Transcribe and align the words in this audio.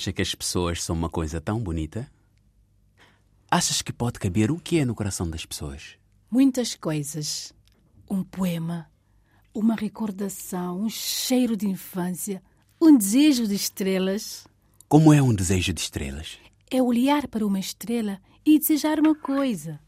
Acha 0.00 0.14
que 0.14 0.22
as 0.22 0.34
pessoas 0.34 0.82
são 0.82 0.96
uma 0.96 1.10
coisa 1.10 1.42
tão 1.42 1.60
bonita? 1.60 2.10
Achas 3.50 3.82
que 3.82 3.92
pode 3.92 4.18
caber 4.18 4.50
o 4.50 4.58
que 4.58 4.78
é 4.78 4.84
no 4.84 4.94
coração 4.94 5.28
das 5.28 5.44
pessoas? 5.44 5.98
Muitas 6.30 6.74
coisas. 6.74 7.52
Um 8.10 8.24
poema, 8.24 8.90
uma 9.52 9.74
recordação, 9.74 10.80
um 10.80 10.88
cheiro 10.88 11.54
de 11.54 11.68
infância, 11.68 12.42
um 12.80 12.96
desejo 12.96 13.46
de 13.46 13.54
estrelas. 13.54 14.46
Como 14.88 15.12
é 15.12 15.20
um 15.20 15.34
desejo 15.34 15.74
de 15.74 15.82
estrelas? 15.82 16.38
É 16.70 16.82
olhar 16.82 17.28
para 17.28 17.46
uma 17.46 17.60
estrela 17.60 18.18
e 18.44 18.58
desejar 18.58 18.98
uma 18.98 19.14
coisa. 19.14 19.78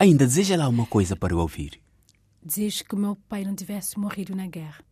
Ainda 0.00 0.26
deseja 0.26 0.56
lá 0.56 0.68
uma 0.68 0.86
coisa 0.86 1.14
para 1.14 1.36
ouvir. 1.36 1.80
Desejo 2.42 2.84
que 2.84 2.96
meu 2.96 3.14
pai 3.28 3.44
não 3.44 3.54
tivesse 3.54 3.96
morrido 4.00 4.34
na 4.34 4.48
guerra. 4.48 4.84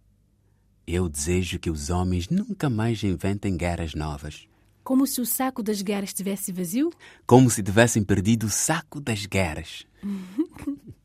Eu 0.86 1.08
desejo 1.08 1.58
que 1.58 1.70
os 1.70 1.90
homens 1.90 2.28
nunca 2.28 2.68
mais 2.68 3.02
inventem 3.02 3.56
guerras 3.56 3.94
novas. 3.94 4.48
Como 4.82 5.06
se 5.06 5.20
o 5.20 5.26
saco 5.26 5.62
das 5.62 5.82
guerras 5.82 6.10
estivesse 6.10 6.52
vazio? 6.52 6.90
Como 7.26 7.50
se 7.50 7.62
tivessem 7.62 8.02
perdido 8.02 8.46
o 8.46 8.50
saco 8.50 9.00
das 9.00 9.26
guerras. 9.26 9.86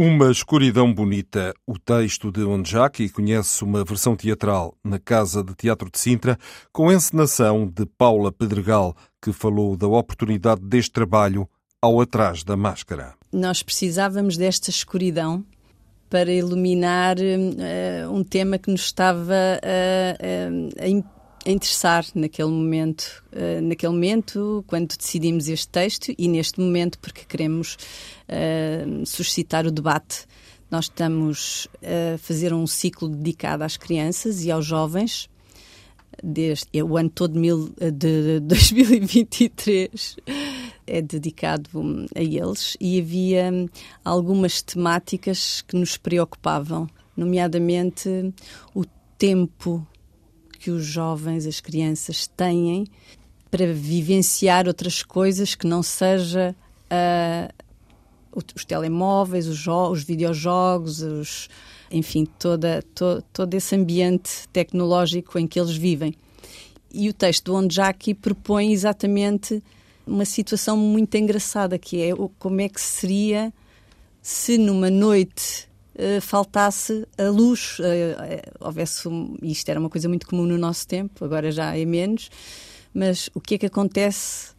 Uma 0.00 0.30
escuridão 0.30 0.94
bonita. 0.94 1.52
O 1.66 1.76
texto 1.76 2.30
de 2.30 2.44
Onjaki 2.44 3.08
conhece 3.08 3.64
uma 3.64 3.84
versão 3.84 4.14
teatral 4.14 4.76
na 4.84 4.96
Casa 4.96 5.42
de 5.42 5.52
Teatro 5.56 5.90
de 5.90 5.98
Sintra, 5.98 6.38
com 6.72 6.92
encenação 6.92 7.66
de 7.66 7.84
Paula 7.84 8.30
Pedregal, 8.30 8.94
que 9.20 9.32
falou 9.32 9.76
da 9.76 9.88
oportunidade 9.88 10.60
deste 10.60 10.92
trabalho 10.92 11.48
ao 11.82 12.00
atrás 12.00 12.44
da 12.44 12.56
máscara. 12.56 13.16
Nós 13.32 13.60
precisávamos 13.60 14.36
desta 14.36 14.70
escuridão 14.70 15.44
para 16.08 16.32
iluminar 16.32 17.16
uh, 17.18 18.12
um 18.12 18.24
tema 18.24 18.58
que 18.58 18.70
nos 18.70 18.82
estava 18.82 19.34
uh, 19.34 20.80
a, 20.80 21.46
a 21.46 21.50
interessar 21.50 22.04
naquele 22.14 22.50
momento, 22.50 23.22
uh, 23.32 23.60
naquele 23.62 23.92
momento 23.92 24.64
quando 24.66 24.96
decidimos 24.96 25.48
este 25.48 25.68
texto 25.68 26.14
e 26.16 26.28
neste 26.28 26.60
momento 26.60 26.98
porque 26.98 27.24
queremos 27.24 27.76
suscitar 29.06 29.66
o 29.66 29.70
debate. 29.70 30.26
Nós 30.70 30.84
estamos 30.84 31.66
a 31.82 32.18
fazer 32.18 32.52
um 32.52 32.66
ciclo 32.66 33.08
dedicado 33.08 33.64
às 33.64 33.78
crianças 33.78 34.44
e 34.44 34.50
aos 34.50 34.66
jovens 34.66 35.30
desde 36.22 36.66
o 36.82 36.98
ano 36.98 37.08
todo 37.08 37.38
mil, 37.38 37.72
de 37.78 38.40
2023 38.40 40.16
é 40.88 41.02
dedicado 41.02 42.06
a 42.14 42.22
eles 42.22 42.76
e 42.80 43.00
havia 43.00 43.50
algumas 44.04 44.62
temáticas 44.62 45.62
que 45.62 45.76
nos 45.76 45.96
preocupavam, 45.96 46.88
nomeadamente 47.16 48.32
o 48.74 48.84
tempo 49.16 49.86
que 50.58 50.70
os 50.70 50.84
jovens, 50.84 51.46
as 51.46 51.60
crianças 51.60 52.26
têm 52.26 52.86
para 53.50 53.72
vivenciar 53.72 54.66
outras 54.66 55.02
coisas 55.02 55.54
que 55.54 55.66
não 55.66 55.82
seja 55.82 56.54
uh, 56.92 57.52
os 58.54 58.64
telemóveis, 58.64 59.46
os, 59.46 59.66
os 59.66 60.02
videojogos, 60.02 61.00
os, 61.00 61.48
enfim, 61.90 62.26
toda, 62.38 62.82
to, 62.94 63.22
todo 63.32 63.54
esse 63.54 63.74
ambiente 63.74 64.48
tecnológico 64.52 65.38
em 65.38 65.46
que 65.46 65.58
eles 65.58 65.76
vivem. 65.76 66.14
E 66.92 67.08
o 67.08 67.12
texto 67.12 67.46
do 67.46 67.54
Onjaki 67.54 68.14
propõe 68.14 68.72
exatamente 68.72 69.62
uma 70.08 70.24
situação 70.24 70.76
muito 70.76 71.14
engraçada, 71.16 71.78
que 71.78 72.02
é 72.02 72.10
como 72.38 72.60
é 72.60 72.68
que 72.68 72.80
seria 72.80 73.52
se 74.22 74.58
numa 74.58 74.90
noite 74.90 75.68
uh, 75.94 76.20
faltasse 76.20 77.06
a 77.16 77.28
luz, 77.28 77.78
uh, 77.78 77.82
uh, 77.82 78.66
houvesse, 78.66 79.06
um, 79.08 79.36
isto 79.42 79.68
era 79.68 79.78
uma 79.78 79.88
coisa 79.90 80.08
muito 80.08 80.26
comum 80.26 80.44
no 80.44 80.58
nosso 80.58 80.86
tempo, 80.86 81.24
agora 81.24 81.50
já 81.50 81.76
é 81.76 81.84
menos, 81.84 82.30
mas 82.92 83.30
o 83.34 83.40
que 83.40 83.54
é 83.54 83.58
que 83.58 83.66
acontece 83.66 84.56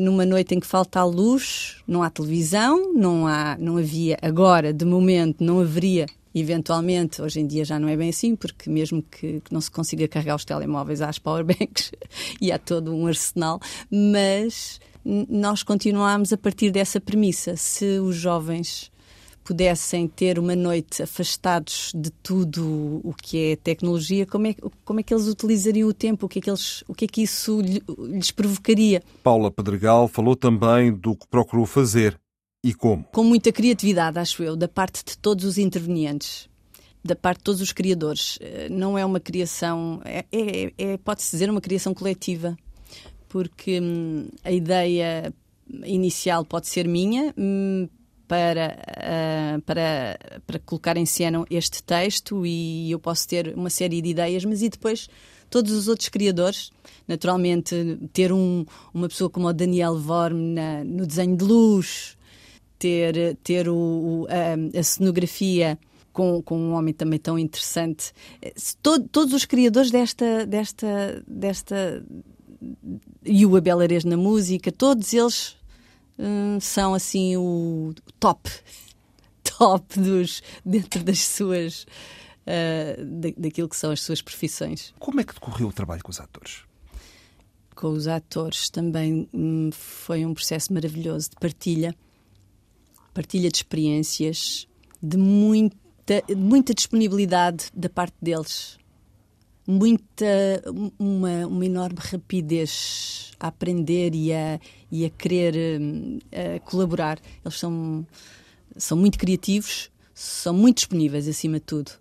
numa 0.00 0.24
noite 0.24 0.54
em 0.54 0.58
que 0.58 0.66
falta 0.66 1.00
a 1.00 1.04
luz, 1.04 1.82
não 1.86 2.02
há 2.02 2.08
televisão, 2.08 2.94
não, 2.94 3.26
há, 3.26 3.58
não 3.58 3.76
havia, 3.76 4.16
agora, 4.22 4.72
de 4.72 4.86
momento, 4.86 5.44
não 5.44 5.60
haveria 5.60 6.06
eventualmente, 6.40 7.22
hoje 7.22 7.40
em 7.40 7.46
dia 7.46 7.64
já 7.64 7.78
não 7.78 7.88
é 7.88 7.96
bem 7.96 8.10
assim, 8.10 8.36
porque 8.36 8.68
mesmo 8.68 9.02
que, 9.02 9.40
que 9.40 9.52
não 9.52 9.60
se 9.60 9.70
consiga 9.70 10.06
carregar 10.08 10.36
os 10.36 10.44
telemóveis, 10.44 11.00
há 11.00 11.08
as 11.08 11.18
powerbanks 11.18 11.92
e 12.40 12.52
há 12.52 12.58
todo 12.58 12.94
um 12.94 13.06
arsenal, 13.06 13.60
mas 13.90 14.80
nós 15.04 15.62
continuamos 15.62 16.32
a 16.32 16.36
partir 16.36 16.70
dessa 16.70 17.00
premissa. 17.00 17.56
Se 17.56 18.00
os 18.00 18.16
jovens 18.16 18.90
pudessem 19.46 20.08
ter 20.08 20.40
uma 20.40 20.56
noite 20.56 21.04
afastados 21.04 21.92
de 21.94 22.10
tudo 22.10 23.00
o 23.04 23.14
que 23.14 23.52
é 23.52 23.56
tecnologia, 23.56 24.26
como 24.26 24.48
é, 24.48 24.56
como 24.84 24.98
é 24.98 25.02
que 25.04 25.14
eles 25.14 25.28
utilizariam 25.28 25.88
o 25.88 25.94
tempo? 25.94 26.26
O 26.26 26.28
que 26.28 26.40
é 26.40 26.42
que, 26.42 26.50
eles, 26.50 26.82
o 26.88 26.94
que, 26.94 27.04
é 27.04 27.08
que 27.08 27.22
isso 27.22 27.60
lhes 27.60 28.32
provocaria? 28.32 29.00
Paula 29.22 29.50
Pedregal 29.50 30.08
falou 30.08 30.34
também 30.34 30.92
do 30.92 31.14
que 31.14 31.28
procurou 31.28 31.64
fazer 31.64 32.18
e 32.62 32.74
como? 32.74 33.04
Com 33.12 33.24
muita 33.24 33.52
criatividade, 33.52 34.18
acho 34.18 34.42
eu, 34.42 34.56
da 34.56 34.68
parte 34.68 35.04
de 35.04 35.18
todos 35.18 35.44
os 35.44 35.58
intervenientes, 35.58 36.48
da 37.04 37.14
parte 37.14 37.38
de 37.38 37.44
todos 37.44 37.60
os 37.60 37.72
criadores. 37.72 38.38
Eh, 38.40 38.68
não 38.68 38.98
é 38.98 39.04
uma 39.04 39.20
criação, 39.20 40.00
é, 40.04 40.24
é, 40.32 40.72
é 40.76 40.96
pode-se 40.96 41.30
dizer, 41.30 41.48
uma 41.48 41.60
criação 41.60 41.94
coletiva, 41.94 42.56
porque 43.28 43.80
hum, 43.80 44.28
a 44.42 44.50
ideia 44.50 45.32
inicial 45.84 46.44
pode 46.44 46.68
ser 46.68 46.88
minha, 46.88 47.32
hum, 47.36 47.88
para, 48.26 48.76
uh, 49.56 49.62
para, 49.62 50.18
para 50.46 50.58
colocar 50.58 50.96
em 50.96 51.06
cena 51.06 51.44
este 51.48 51.82
texto 51.82 52.44
e 52.44 52.90
eu 52.90 52.98
posso 52.98 53.26
ter 53.28 53.54
uma 53.56 53.70
série 53.70 54.02
de 54.02 54.08
ideias, 54.08 54.44
mas 54.44 54.62
e 54.62 54.68
depois 54.68 55.08
todos 55.48 55.72
os 55.72 55.86
outros 55.86 56.08
criadores, 56.08 56.72
naturalmente 57.06 57.98
ter 58.12 58.32
um, 58.32 58.64
uma 58.92 59.08
pessoa 59.08 59.30
como 59.30 59.46
o 59.46 59.52
Daniel 59.52 59.96
Vorm 59.96 60.36
na, 60.54 60.82
no 60.82 61.06
desenho 61.06 61.36
de 61.36 61.44
luz, 61.44 62.15
ter, 62.78 63.36
ter 63.42 63.68
o, 63.68 64.26
a, 64.28 64.78
a 64.78 64.82
cenografia 64.82 65.78
com, 66.12 66.40
com, 66.42 66.58
um 66.58 66.72
homem 66.72 66.94
também 66.94 67.18
tão 67.18 67.38
interessante. 67.38 68.12
Todo, 68.82 69.06
todos 69.08 69.34
os 69.34 69.44
criadores 69.44 69.90
desta, 69.90 70.46
desta, 70.46 71.22
desta 71.26 72.02
e 73.22 73.44
o 73.44 73.54
Abel 73.56 73.80
Ares 73.80 74.04
na 74.04 74.16
música, 74.16 74.72
todos 74.72 75.12
eles 75.12 75.56
hum, 76.18 76.58
são 76.60 76.94
assim 76.94 77.36
o 77.36 77.92
top, 78.18 78.50
top 79.58 80.00
dos, 80.00 80.42
dentro 80.64 81.02
das 81.04 81.20
suas, 81.20 81.82
uh, 81.82 83.04
da, 83.04 83.28
daquilo 83.36 83.68
que 83.68 83.76
são 83.76 83.90
as 83.90 84.00
suas 84.00 84.22
profissões. 84.22 84.94
Como 84.98 85.20
é 85.20 85.24
que 85.24 85.34
decorreu 85.34 85.68
o 85.68 85.72
trabalho 85.72 86.02
com 86.02 86.10
os 86.10 86.20
atores? 86.20 86.62
Com 87.74 87.88
os 87.88 88.08
atores 88.08 88.70
também 88.70 89.28
hum, 89.34 89.68
foi 89.70 90.24
um 90.24 90.32
processo 90.32 90.72
maravilhoso 90.72 91.30
de 91.30 91.36
partilha 91.36 91.94
partilha 93.16 93.48
de 93.48 93.56
experiências, 93.56 94.68
de 95.02 95.16
muita, 95.16 96.22
muita 96.36 96.74
disponibilidade 96.74 97.70
da 97.74 97.88
parte 97.88 98.14
deles, 98.20 98.76
muita 99.66 100.62
uma, 100.98 101.46
uma 101.46 101.64
enorme 101.64 101.98
rapidez 101.98 103.32
a 103.40 103.46
aprender 103.46 104.14
e 104.14 104.34
a, 104.34 104.60
e 104.92 105.06
a 105.06 105.08
querer 105.08 105.80
a 106.30 106.60
colaborar. 106.60 107.18
Eles 107.42 107.58
são, 107.58 108.06
são 108.76 108.98
muito 108.98 109.18
criativos, 109.18 109.90
são 110.12 110.52
muito 110.52 110.76
disponíveis 110.76 111.26
acima 111.26 111.54
de 111.54 111.64
tudo. 111.64 111.92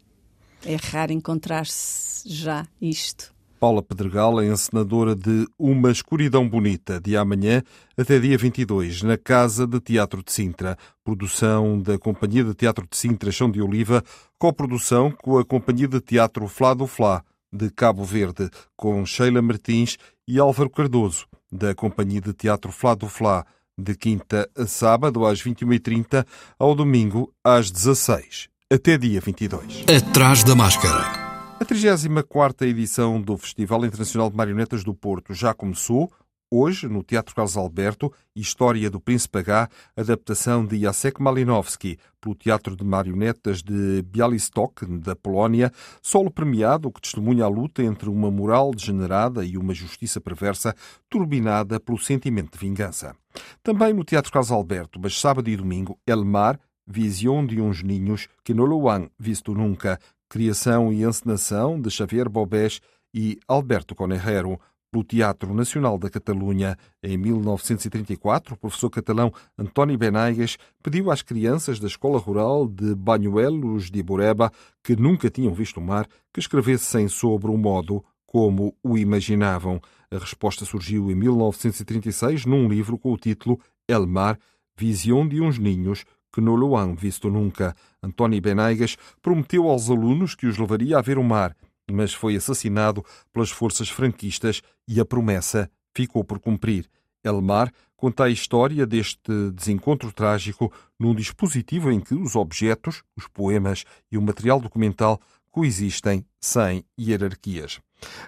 É 0.66 0.76
raro 0.76 1.14
encontrar-se 1.14 2.28
já 2.28 2.68
isto. 2.82 3.34
Paula 3.66 3.82
Pedregal 3.82 4.40
é 4.40 4.46
encenadora 4.46 5.16
de 5.16 5.48
Uma 5.58 5.90
Escuridão 5.90 6.48
Bonita, 6.48 7.02
de 7.02 7.18
amanhã 7.18 7.64
até 7.98 8.20
dia 8.20 8.38
22, 8.38 9.02
na 9.02 9.18
Casa 9.18 9.66
de 9.66 9.80
Teatro 9.80 10.22
de 10.24 10.32
Sintra. 10.32 10.78
Produção 11.04 11.82
da 11.82 11.98
Companhia 11.98 12.44
de 12.44 12.54
Teatro 12.54 12.86
de 12.88 12.96
Sintra 12.96 13.32
Chão 13.32 13.50
de 13.50 13.64
Oliva, 13.64 14.04
coprodução 14.38 15.10
com 15.10 15.40
a 15.40 15.44
Companhia 15.44 15.88
de 15.88 16.00
Teatro 16.00 16.48
Flá 16.48 16.76
do 16.76 16.86
Flá, 16.86 17.24
de 17.52 17.72
Cabo 17.72 18.04
Verde, 18.04 18.52
com 18.78 19.04
Sheila 19.04 19.42
Martins 19.42 19.98
e 20.28 20.38
Álvaro 20.38 20.70
Cardoso, 20.70 21.26
da 21.52 21.74
Companhia 21.74 22.22
de 22.22 22.34
Teatro 22.34 22.72
Flá 22.72 22.94
do 22.94 23.08
Flá, 23.08 23.44
de 23.76 23.96
quinta 23.96 24.48
a 24.56 24.68
sábado 24.68 25.26
às 25.26 25.42
21h30, 25.42 26.24
ao 26.60 26.76
domingo 26.76 27.34
às 27.44 27.72
16 27.72 28.48
até 28.72 28.96
dia 28.96 29.20
22. 29.20 29.86
Atrás 29.90 30.44
da 30.44 30.54
máscara. 30.54 31.25
A 31.66 31.68
34ª 31.68 32.62
edição 32.68 33.20
do 33.20 33.36
Festival 33.40 33.84
Internacional 33.84 34.30
de 34.30 34.38
Marionetas 34.38 34.84
do 34.84 34.94
Porto 34.94 35.34
já 35.34 35.52
começou. 35.52 36.12
Hoje, 36.52 36.88
no 36.88 37.02
Teatro 37.02 37.34
Carlos 37.34 37.58
Alberto, 37.58 38.14
História 38.36 38.88
do 38.88 39.00
Príncipe 39.02 39.40
H, 39.40 39.68
adaptação 39.98 40.64
de 40.64 40.82
Jacek 40.82 41.20
Malinowski 41.20 41.98
pelo 42.22 42.36
Teatro 42.36 42.76
de 42.76 42.84
Marionetas 42.84 43.64
de 43.64 44.04
Bialystok, 44.04 44.86
da 45.00 45.16
Polónia, 45.16 45.72
solo 46.04 46.30
premiado 46.30 46.92
que 46.92 47.02
testemunha 47.02 47.46
a 47.46 47.48
luta 47.48 47.82
entre 47.82 48.10
uma 48.10 48.30
moral 48.30 48.70
degenerada 48.70 49.44
e 49.44 49.58
uma 49.58 49.74
justiça 49.74 50.22
perversa 50.22 50.76
turbinada 51.10 51.80
pelo 51.80 51.98
sentimento 51.98 52.52
de 52.52 52.60
vingança. 52.60 53.16
Também 53.64 53.92
no 53.92 54.04
Teatro 54.04 54.32
Carlos 54.32 54.52
Alberto, 54.52 55.00
mas 55.02 55.20
sábado 55.20 55.50
e 55.50 55.58
domingo, 55.58 55.98
Elmar, 56.06 56.60
Visão 56.88 57.44
de 57.44 57.60
uns 57.60 57.82
Ninhos 57.82 58.28
que 58.44 58.54
não 58.54 58.66
lo 58.66 58.88
han 58.88 59.10
visto 59.18 59.56
nunca, 59.56 60.00
criação 60.36 60.92
e 60.92 61.06
encenação 61.06 61.80
de 61.80 61.90
Xavier 61.90 62.28
Bobés 62.28 62.82
e 63.14 63.40
Alberto 63.48 63.96
Conejero, 63.96 64.60
pelo 64.92 65.02
Teatro 65.02 65.54
Nacional 65.54 65.98
da 65.98 66.10
Catalunha. 66.10 66.78
Em 67.02 67.18
1934, 67.18 68.54
o 68.54 68.58
professor 68.58 68.90
catalão 68.90 69.32
António 69.58 69.98
Benaigas 69.98 70.58
pediu 70.84 71.10
às 71.10 71.22
crianças 71.22 71.80
da 71.80 71.88
Escola 71.88 72.20
Rural 72.20 72.68
de 72.68 72.94
Banhuelos 72.94 73.90
de 73.90 74.00
Iboreba, 74.00 74.52
que 74.84 74.94
nunca 74.94 75.30
tinham 75.30 75.54
visto 75.54 75.78
o 75.78 75.82
mar, 75.82 76.06
que 76.34 76.42
escrevessem 76.42 77.08
sobre 77.08 77.50
o 77.50 77.56
modo 77.56 78.04
como 78.26 78.76
o 78.84 78.98
imaginavam. 78.98 79.80
A 80.12 80.18
resposta 80.18 80.66
surgiu 80.66 81.10
em 81.10 81.16
1936 81.16 82.46
num 82.46 82.68
livro 82.68 82.98
com 82.98 83.14
o 83.14 83.18
título 83.18 83.58
El 83.88 84.06
Mar, 84.06 84.38
Visão 84.78 85.26
de 85.26 85.40
uns 85.40 85.58
Ninhos, 85.58 86.04
que 86.36 86.42
não 86.42 86.56
lo 86.56 86.76
han 86.76 86.96
visto 86.96 87.30
nunca. 87.30 87.74
António 88.04 88.42
Benaigas 88.42 88.98
prometeu 89.22 89.70
aos 89.70 89.90
alunos 89.90 90.36
que 90.36 90.46
os 90.46 90.58
levaria 90.58 90.98
a 90.98 91.02
ver 91.02 91.18
o 91.18 91.24
mar, 91.24 91.56
mas 91.90 92.14
foi 92.14 92.36
assassinado 92.36 93.06
pelas 93.32 93.50
forças 93.50 93.88
franquistas 93.90 94.62
e 94.86 95.00
a 95.00 95.06
promessa 95.06 95.72
ficou 95.96 96.26
por 96.26 96.40
cumprir. 96.40 96.90
Elmar 97.24 97.72
conta 97.96 98.26
a 98.26 98.30
história 98.30 98.86
deste 98.86 99.32
desencontro 99.52 100.12
trágico 100.12 100.70
num 101.00 101.16
dispositivo 101.16 101.90
em 101.90 102.02
que 102.02 102.14
os 102.14 102.36
objetos, 102.36 103.02
os 103.16 103.28
poemas 103.30 103.86
e 104.12 104.18
o 104.18 104.22
material 104.22 104.60
documental 104.60 105.22
coexistem 105.50 106.26
sem 106.38 106.84
hierarquias. 107.00 107.80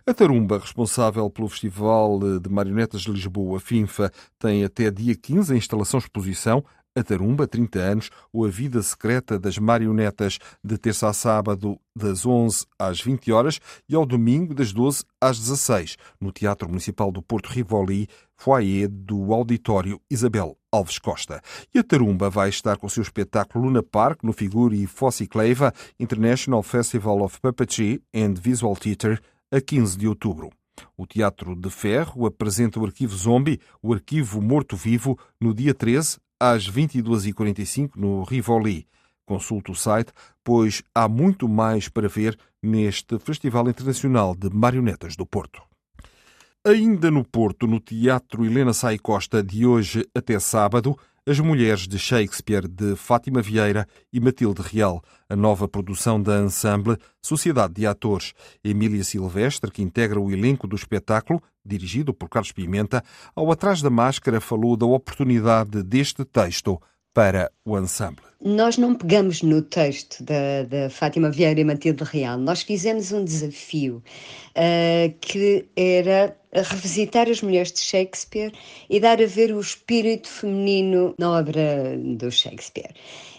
A 0.06 0.14
Tarumba, 0.14 0.60
responsável 0.60 1.30
pelo 1.30 1.50
Festival 1.50 2.20
de 2.40 2.50
Marionetas 2.50 3.02
de 3.02 3.12
Lisboa, 3.12 3.60
FINFA, 3.60 4.12
tem 4.40 4.64
até 4.64 4.90
dia 4.90 5.14
15 5.14 5.54
a 5.54 5.58
instalação-exposição 5.58 6.64
a 6.98 7.04
Tarumba, 7.04 7.48
30 7.48 7.80
anos, 7.80 8.10
ou 8.34 8.46
A 8.46 8.50
Vida 8.50 8.82
Secreta 8.82 9.38
das 9.38 9.58
Marionetas, 9.58 10.40
de 10.64 10.78
terça 10.78 11.08
a 11.08 11.14
sábado, 11.14 11.80
das 11.96 12.26
11 12.26 12.66
às 12.78 13.00
20 13.00 13.32
horas 13.32 13.60
e 13.88 13.96
ao 13.96 14.06
domingo, 14.06 14.54
das 14.54 14.74
12 14.74 15.04
às 15.22 15.40
16, 15.40 15.96
no 16.20 16.32
Teatro 16.32 16.68
Municipal 16.68 17.12
do 17.12 17.22
Porto 17.22 17.50
Rivoli, 17.50 18.08
foyer 18.36 18.88
do 18.90 19.32
Auditório 19.34 20.02
Isabel 20.10 20.58
Alves 20.72 20.98
Costa. 20.98 21.42
E 21.74 21.80
a 21.80 21.84
Tarumba 21.84 22.30
vai 22.30 22.50
estar 22.50 22.78
com 22.78 22.88
o 22.88 22.90
seu 22.90 23.04
espetáculo 23.04 23.66
Luna 23.66 23.84
Park 23.84 24.24
no 24.24 24.34
Figuri 24.34 24.88
Fossicleva 24.88 25.74
International 26.00 26.64
Festival 26.64 27.22
of 27.22 27.40
Puppetry 27.40 28.02
and 28.14 28.34
Visual 28.34 28.76
Theatre 28.76 29.20
a 29.52 29.62
15 29.62 29.98
de 29.98 30.08
outubro. 30.08 30.50
O 30.96 31.06
Teatro 31.08 31.56
de 31.56 31.70
Ferro 31.70 32.26
apresenta 32.26 32.80
o 32.80 32.86
Arquivo 32.86 33.16
Zombie, 33.16 33.60
o 33.82 33.94
Arquivo 33.94 34.42
Morto-Vivo, 34.42 35.18
no 35.40 35.54
dia 35.54 35.74
13, 35.74 36.20
às 36.40 36.70
22h45 36.70 37.92
no 37.96 38.24
Rivoli. 38.24 38.88
Consulte 39.26 39.72
o 39.72 39.76
site, 39.76 40.14
pois 40.44 40.82
há 40.96 41.08
muito 41.08 41.50
mais 41.50 41.90
para 41.90 42.08
ver 42.08 42.38
neste 42.64 43.20
Festival 43.20 43.70
Internacional 43.70 44.36
de 44.36 44.50
Marionetas 44.50 45.16
do 45.16 45.26
Porto. 45.26 45.62
Ainda 46.66 47.10
no 47.12 47.24
Porto, 47.24 47.68
no 47.68 47.80
Teatro 47.80 48.46
Helena 48.46 48.74
Sai 48.74 48.98
Costa, 48.98 49.44
de 49.44 49.66
hoje 49.66 50.08
até 50.14 50.40
sábado, 50.40 50.98
as 51.28 51.42
Mulheres 51.42 51.90
de 51.90 52.00
Shakespeare, 52.00 52.66
de 52.66 52.96
Fátima 52.96 53.42
Vieira 53.42 53.86
e 54.14 54.20
Matilde 54.20 54.62
Real, 54.62 55.04
a 55.28 55.36
nova 55.36 55.68
produção 55.68 56.22
da 56.22 56.40
Ensemble 56.40 56.98
Sociedade 57.22 57.74
de 57.74 57.86
Atores. 57.86 58.34
Emília 58.64 59.04
Silvestre, 59.04 59.70
que 59.70 59.82
integra 59.82 60.22
o 60.22 60.32
elenco 60.32 60.66
do 60.66 60.76
espetáculo, 60.78 61.44
dirigido 61.66 62.14
por 62.14 62.30
Carlos 62.30 62.54
Pimenta, 62.54 63.04
ao 63.36 63.52
Atrás 63.52 63.82
da 63.82 63.90
Máscara 63.90 64.40
falou 64.40 64.78
da 64.78 64.86
oportunidade 64.86 65.84
deste 65.84 66.24
texto 66.24 66.82
para 67.14 67.52
o 67.66 67.78
ensemble. 67.78 68.27
Nós 68.40 68.78
não 68.78 68.94
pegamos 68.94 69.42
no 69.42 69.64
texto 69.64 70.24
da, 70.24 70.64
da 70.64 70.90
Fátima 70.92 71.32
Vieira 71.32 71.60
e 71.60 71.64
Matilde 71.64 72.04
Real, 72.04 72.38
nós 72.38 72.62
fizemos 72.62 73.12
um 73.12 73.26
desafio 73.26 74.04
uh, 74.56 75.14
que 75.20 75.66
era 75.76 76.38
revisitar 76.54 77.28
as 77.30 77.42
mulheres 77.42 77.72
de 77.72 77.80
Shakespeare 77.80 78.52
e 78.90 79.00
dar 79.00 79.22
a 79.22 79.26
ver 79.26 79.54
o 79.54 79.60
espírito 79.60 80.28
feminino 80.28 81.14
na 81.18 81.32
obra 81.32 81.98
do 81.98 82.32
Shakespeare. 82.32 82.94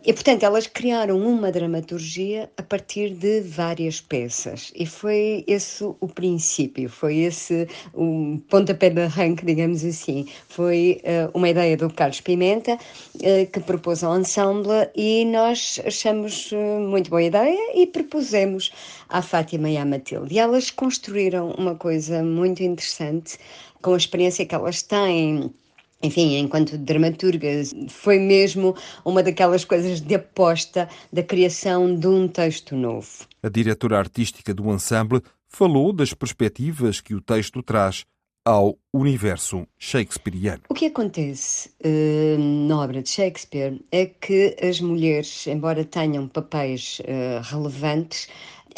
E, 0.05 0.13
portanto, 0.13 0.45
elas 0.45 0.67
criaram 0.67 1.19
uma 1.19 1.51
dramaturgia 1.51 2.51
a 2.57 2.63
partir 2.63 3.11
de 3.11 3.41
várias 3.41 4.01
peças. 4.01 4.73
E 4.75 4.87
foi 4.87 5.45
esse 5.47 5.85
o 5.85 6.09
princípio, 6.09 6.89
foi 6.89 7.19
esse 7.19 7.69
o 7.93 8.41
pontapé 8.49 8.91
de 8.91 9.03
arranque, 9.03 9.45
digamos 9.45 9.85
assim. 9.85 10.27
Foi 10.49 11.03
uh, 11.03 11.37
uma 11.37 11.49
ideia 11.49 11.77
do 11.77 11.93
Carlos 11.93 12.21
Pimenta 12.21 12.75
uh, 12.75 13.47
que 13.53 13.61
propôs 13.61 14.05
ao 14.05 14.19
ensemble 14.19 14.88
e 14.95 15.25
nós 15.25 15.81
achamos 15.85 16.51
uh, 16.53 16.81
muito 16.81 17.11
boa 17.11 17.23
ideia 17.23 17.73
e 17.75 17.87
propusemos 17.87 18.71
à 19.09 19.23
Fátima 19.23 19.71
e 19.71 19.77
à 19.77 19.85
Matilde. 19.85 20.35
E 20.35 20.39
elas 20.39 20.71
construíram 20.71 21.51
uma 21.53 21.75
coisa 21.75 22.23
muito 22.23 22.63
interessante 22.63 23.39
com 23.81 23.95
a 23.95 23.97
experiência 23.97 24.45
que 24.47 24.55
elas 24.55 24.83
têm 24.83 25.53
enfim, 26.01 26.37
enquanto 26.37 26.79
dramaturgas, 26.79 27.75
foi 27.89 28.21
mesmo 28.21 28.77
uma 29.05 29.23
daquelas 29.23 29.65
coisas 29.65 30.01
de 30.01 30.15
aposta 30.15 30.89
da 31.13 31.25
criação 31.25 31.95
de 31.97 32.07
um 32.07 32.29
texto 32.29 32.77
novo. 32.77 33.09
A 33.43 33.49
diretora 33.49 33.99
artística 33.99 34.55
do 34.55 34.73
ensemble 34.73 35.21
falou 35.49 35.93
das 35.93 36.15
perspectivas 36.15 37.01
que 37.01 37.15
o 37.15 37.21
texto 37.21 37.63
traz 37.63 38.05
ao 38.45 38.79
universo 38.95 39.67
shakespeariano. 39.79 40.63
O 40.69 40.75
que 40.75 40.87
acontece 40.87 41.71
uh, 41.85 42.39
na 42.39 42.81
obra 42.81 43.03
de 43.03 43.11
Shakespeare 43.11 43.81
é 43.93 44.07
que 44.07 44.57
as 44.63 44.81
mulheres, 44.81 45.47
embora 45.47 45.85
tenham 45.85 46.27
papéis 46.29 47.01
uh, 47.01 47.43
relevantes, 47.43 48.29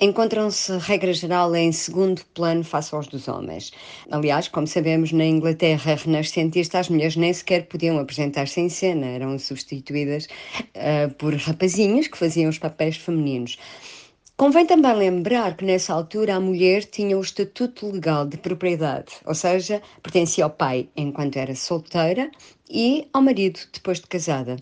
encontram-se, 0.01 0.77
regra 0.79 1.13
geral, 1.13 1.55
em 1.55 1.71
segundo 1.73 2.23
plano 2.35 2.65
face 2.65 2.95
aos 2.95 3.07
dos 3.07 3.29
homens. 3.29 3.71
Aliás, 4.11 4.49
como 4.49 4.67
sabemos, 4.67 5.13
na 5.13 5.25
Inglaterra 5.25 5.95
renascentista, 5.95 6.79
as 6.79 6.89
mulheres 6.89 7.17
nem 7.17 7.33
sequer 7.33 7.67
podiam 7.67 7.99
apresentar-se 7.99 8.61
em 8.61 8.69
cena, 8.69 9.07
eram 9.07 9.39
substituídas 9.39 10.27
uh, 10.75 11.13
por 11.15 11.35
rapazinhos 11.35 12.09
que 12.09 12.17
faziam 12.17 12.49
os 12.49 12.59
papéis 12.59 12.97
femininos. 12.97 13.59
Convém 14.41 14.65
também 14.65 14.95
lembrar 14.95 15.55
que 15.55 15.67
nessa 15.67 15.93
altura 15.93 16.37
a 16.37 16.41
mulher 16.41 16.85
tinha 16.85 17.19
o 17.19 17.21
estatuto 17.21 17.91
legal 17.91 18.27
de 18.27 18.39
propriedade, 18.39 19.17
ou 19.27 19.35
seja, 19.35 19.83
pertencia 20.03 20.45
ao 20.45 20.49
pai 20.49 20.89
enquanto 20.97 21.37
era 21.37 21.55
solteira 21.55 22.31
e 22.67 23.07
ao 23.13 23.21
marido 23.21 23.61
depois 23.71 24.01
de 24.01 24.07
casada. 24.07 24.57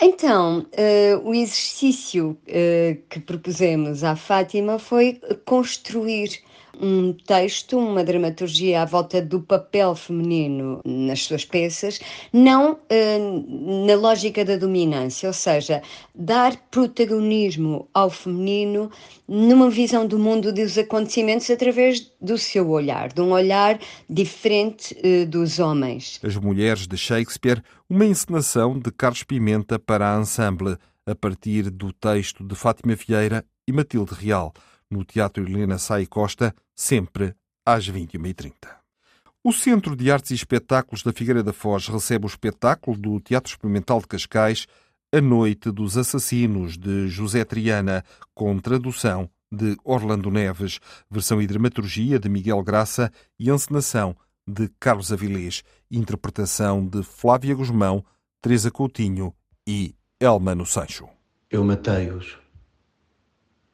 Então, 0.00 0.60
uh, 0.60 1.28
o 1.28 1.34
exercício 1.34 2.38
uh, 2.46 3.02
que 3.08 3.18
propusemos 3.18 4.04
à 4.04 4.14
Fátima 4.14 4.78
foi 4.78 5.20
construir 5.44 6.30
um 6.78 7.12
texto, 7.12 7.78
uma 7.78 8.04
dramaturgia 8.04 8.82
à 8.82 8.84
volta 8.84 9.20
do 9.20 9.40
papel 9.40 9.94
feminino 9.94 10.80
nas 10.84 11.24
suas 11.24 11.44
peças, 11.44 12.00
não 12.32 12.72
uh, 12.72 13.86
na 13.86 13.94
lógica 13.94 14.44
da 14.44 14.56
dominância, 14.56 15.28
ou 15.28 15.32
seja, 15.32 15.82
dar 16.14 16.56
protagonismo 16.70 17.88
ao 17.92 18.10
feminino 18.10 18.90
numa 19.26 19.70
visão 19.70 20.06
do 20.06 20.18
mundo 20.18 20.52
dos 20.52 20.76
acontecimentos 20.76 21.48
através 21.50 22.12
do 22.20 22.36
seu 22.36 22.68
olhar, 22.70 23.12
de 23.12 23.20
um 23.20 23.32
olhar 23.32 23.78
diferente 24.08 24.96
uh, 25.04 25.26
dos 25.26 25.58
homens. 25.58 26.20
As 26.22 26.36
Mulheres 26.36 26.86
de 26.86 26.96
Shakespeare, 26.96 27.62
uma 27.88 28.04
encenação 28.04 28.78
de 28.78 28.90
Carlos 28.90 29.22
Pimenta 29.22 29.78
para 29.78 30.16
a 30.16 30.20
ensemble, 30.20 30.76
a 31.06 31.14
partir 31.14 31.70
do 31.70 31.92
texto 31.92 32.44
de 32.44 32.54
Fátima 32.54 32.94
Vieira 32.94 33.44
e 33.66 33.72
Matilde 33.72 34.14
Real 34.14 34.52
no 34.90 35.04
Teatro 35.04 35.42
Helena 35.42 35.78
Sai 35.78 36.06
Costa, 36.06 36.54
sempre 36.74 37.34
às 37.64 37.88
21h30. 37.88 38.52
O 39.42 39.52
Centro 39.52 39.96
de 39.96 40.10
Artes 40.10 40.32
e 40.32 40.34
Espetáculos 40.34 41.02
da 41.02 41.12
Figueira 41.12 41.42
da 41.42 41.52
Foz 41.52 41.88
recebe 41.88 42.26
o 42.26 42.28
espetáculo 42.28 42.96
do 42.96 43.20
Teatro 43.20 43.50
Experimental 43.50 44.00
de 44.00 44.06
Cascais, 44.06 44.66
A 45.14 45.20
Noite 45.20 45.70
dos 45.70 45.96
Assassinos, 45.96 46.76
de 46.76 47.08
José 47.08 47.44
Triana, 47.44 48.04
com 48.34 48.58
tradução 48.58 49.30
de 49.50 49.76
Orlando 49.82 50.30
Neves, 50.30 50.78
versão 51.10 51.40
e 51.40 51.46
dramaturgia 51.46 52.18
de 52.18 52.28
Miguel 52.28 52.62
Graça 52.62 53.10
e 53.38 53.50
encenação 53.50 54.14
de 54.46 54.68
Carlos 54.78 55.12
Avilés. 55.12 55.62
interpretação 55.90 56.86
de 56.86 57.02
Flávia 57.02 57.54
Guzmão, 57.54 58.04
Teresa 58.42 58.70
Coutinho 58.70 59.34
e 59.66 59.94
Elmano 60.20 60.66
Sancho. 60.66 61.08
Eu 61.50 61.64
matei-os. 61.64 62.38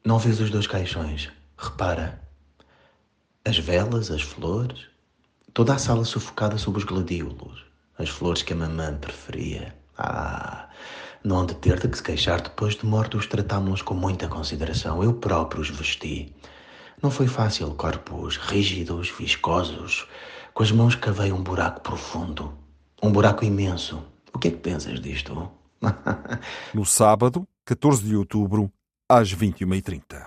Não 0.06 0.20
vês 0.20 0.38
os 0.38 0.50
dois 0.50 0.68
caixões? 0.68 1.32
Repara. 1.58 2.22
As 3.44 3.58
velas, 3.58 4.08
as 4.08 4.22
flores, 4.22 4.86
toda 5.52 5.74
a 5.74 5.78
sala 5.78 6.04
sufocada 6.04 6.56
sob 6.56 6.78
os 6.78 6.84
gladiolos. 6.84 7.64
As 7.98 8.08
flores 8.08 8.40
que 8.40 8.52
a 8.52 8.56
mamã 8.56 8.96
preferia. 8.98 9.74
Ah, 9.98 10.68
não 11.24 11.38
hão 11.38 11.46
de 11.46 11.56
ter 11.56 11.80
de 11.80 11.88
que 11.88 11.96
se 11.96 12.04
queixar 12.04 12.40
depois 12.40 12.76
de 12.76 12.86
mortos 12.86 13.26
tratámos-los 13.26 13.82
com 13.82 13.94
muita 13.94 14.28
consideração. 14.28 15.02
Eu 15.02 15.12
próprio 15.12 15.60
os 15.60 15.70
vesti. 15.70 16.32
Não 17.02 17.10
foi 17.10 17.26
fácil, 17.26 17.74
corpos 17.74 18.36
rígidos, 18.36 19.10
viscosos. 19.10 20.06
Com 20.54 20.62
as 20.62 20.70
mãos 20.70 20.94
cavei 20.94 21.32
um 21.32 21.42
buraco 21.42 21.80
profundo. 21.80 22.56
Um 23.02 23.10
buraco 23.10 23.44
imenso. 23.44 24.00
O 24.32 24.38
que 24.38 24.46
é 24.46 24.50
que 24.52 24.58
pensas 24.58 25.00
disto? 25.00 25.50
no 26.72 26.84
sábado, 26.86 27.44
14 27.64 28.04
de 28.04 28.14
outubro, 28.14 28.70
às 29.08 29.34
21h30. 29.34 30.26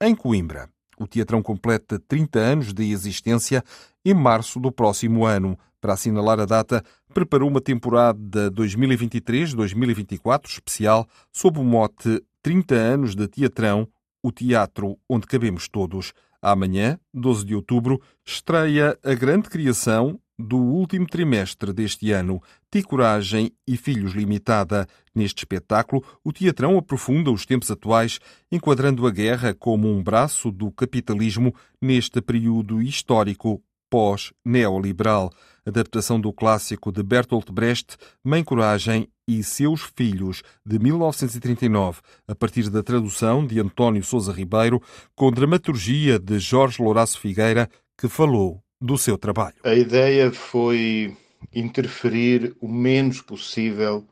Em 0.00 0.14
Coimbra, 0.14 0.68
o 0.98 1.06
Teatrão 1.06 1.42
completa 1.42 1.98
30 1.98 2.38
anos 2.38 2.72
de 2.72 2.90
existência 2.90 3.64
em 4.04 4.14
março 4.14 4.60
do 4.60 4.70
próximo 4.70 5.24
ano. 5.24 5.58
Para 5.80 5.94
assinalar 5.94 6.38
a 6.38 6.44
data, 6.44 6.84
preparou 7.12 7.48
uma 7.48 7.60
temporada 7.60 8.50
2023-2024 8.52 10.46
especial 10.46 11.06
sob 11.32 11.58
o 11.58 11.64
mote 11.64 12.22
30 12.42 12.74
anos 12.74 13.14
de 13.14 13.26
Teatrão, 13.26 13.88
o 14.22 14.30
teatro 14.30 14.98
onde 15.08 15.26
cabemos 15.26 15.68
todos. 15.68 16.12
Amanhã, 16.40 16.98
12 17.14 17.44
de 17.44 17.54
outubro, 17.54 18.00
estreia 18.24 18.98
a 19.04 19.14
grande 19.14 19.48
criação 19.48 20.18
do 20.38 20.56
último 20.56 21.06
trimestre 21.06 21.72
deste 21.72 22.10
ano, 22.10 22.42
Ticoragem 22.70 23.52
e 23.66 23.76
Filhos 23.76 24.12
Limitada. 24.12 24.86
Neste 25.14 25.40
espetáculo, 25.40 26.02
o 26.24 26.32
teatrão 26.32 26.78
aprofunda 26.78 27.30
os 27.30 27.44
tempos 27.44 27.70
atuais, 27.70 28.18
enquadrando 28.50 29.06
a 29.06 29.10
guerra 29.10 29.54
como 29.54 29.88
um 29.88 30.02
braço 30.02 30.50
do 30.50 30.70
capitalismo 30.70 31.54
neste 31.80 32.20
período 32.20 32.80
histórico 32.80 33.62
pós-neoliberal. 33.90 35.30
Adaptação 35.66 36.18
do 36.18 36.32
clássico 36.32 36.90
de 36.90 37.02
Bertolt 37.02 37.50
Brecht, 37.52 37.96
Mãe 38.24 38.42
Coragem 38.42 39.06
e 39.28 39.44
Seus 39.44 39.82
Filhos, 39.94 40.42
de 40.66 40.78
1939, 40.78 42.00
a 42.26 42.34
partir 42.34 42.68
da 42.70 42.82
tradução 42.82 43.46
de 43.46 43.60
António 43.60 44.02
Sousa 44.02 44.32
Ribeiro, 44.32 44.82
com 45.14 45.30
dramaturgia 45.30 46.18
de 46.18 46.38
Jorge 46.38 46.82
Louraço 46.82 47.20
Figueira, 47.20 47.68
que 47.96 48.08
falou 48.08 48.62
do 48.82 48.98
seu 48.98 49.16
trabalho. 49.16 49.54
A 49.62 49.74
ideia 49.74 50.32
foi 50.32 51.16
interferir 51.54 52.56
o 52.60 52.66
menos 52.66 53.20
possível 53.20 54.04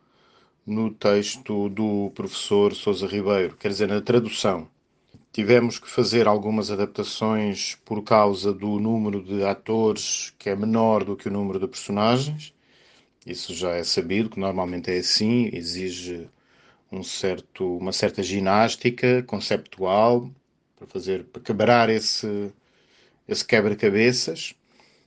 no 0.65 0.93
texto 0.93 1.69
do 1.69 2.13
professor 2.15 2.73
Sousa 2.73 3.09
Ribeiro, 3.09 3.57
quer 3.57 3.69
dizer, 3.69 3.89
na 3.89 4.01
tradução. 4.01 4.69
Tivemos 5.33 5.79
que 5.81 5.91
fazer 5.91 6.29
algumas 6.29 6.71
adaptações 6.71 7.77
por 7.85 8.03
causa 8.05 8.53
do 8.53 8.79
número 8.79 9.21
de 9.23 9.43
atores 9.43 10.33
que 10.39 10.49
é 10.49 10.55
menor 10.55 11.03
do 11.03 11.17
que 11.17 11.29
o 11.29 11.33
número 11.33 11.59
de 11.59 11.67
personagens. 11.67 12.55
Isso 13.27 13.53
já 13.53 13.73
é 13.73 13.83
sabido 13.83 14.31
que 14.31 14.39
normalmente 14.39 14.89
é 14.91 14.99
assim, 14.99 15.51
exige 15.53 16.29
um 16.93 17.03
certo, 17.03 17.77
uma 17.77 17.93
certa 17.93 18.23
ginástica 18.23 19.23
conceptual 19.25 20.31
para 20.77 20.87
fazer 20.87 21.25
para 21.25 21.43
quebrar 21.43 21.89
esse 21.91 22.53
esse 23.29 23.45
quebra-cabeças 23.45 24.55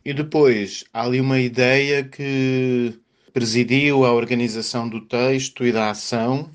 e 0.06 0.14
depois 0.14 0.84
há 0.94 1.04
ali 1.04 1.22
uma 1.22 1.40
ideia 1.40 2.04
que 2.04 3.00
presidiu 3.34 4.06
a 4.06 4.14
organização 4.14 4.88
do 4.88 5.02
texto 5.02 5.66
e 5.66 5.72
da 5.72 5.90
ação, 5.92 6.50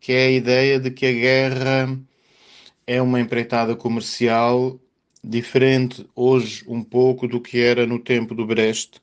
que 0.00 0.12
é 0.12 0.26
a 0.26 0.30
ideia 0.30 0.80
de 0.80 0.90
que 0.90 1.06
a 1.06 1.12
guerra 1.12 1.98
é 2.86 3.00
uma 3.00 3.20
empreitada 3.20 3.76
comercial 3.76 4.80
diferente 5.22 6.08
hoje 6.14 6.64
um 6.66 6.82
pouco 6.82 7.28
do 7.28 7.40
que 7.40 7.60
era 7.60 7.86
no 7.86 7.98
tempo 7.98 8.34
do 8.34 8.46
Brest, 8.46 8.98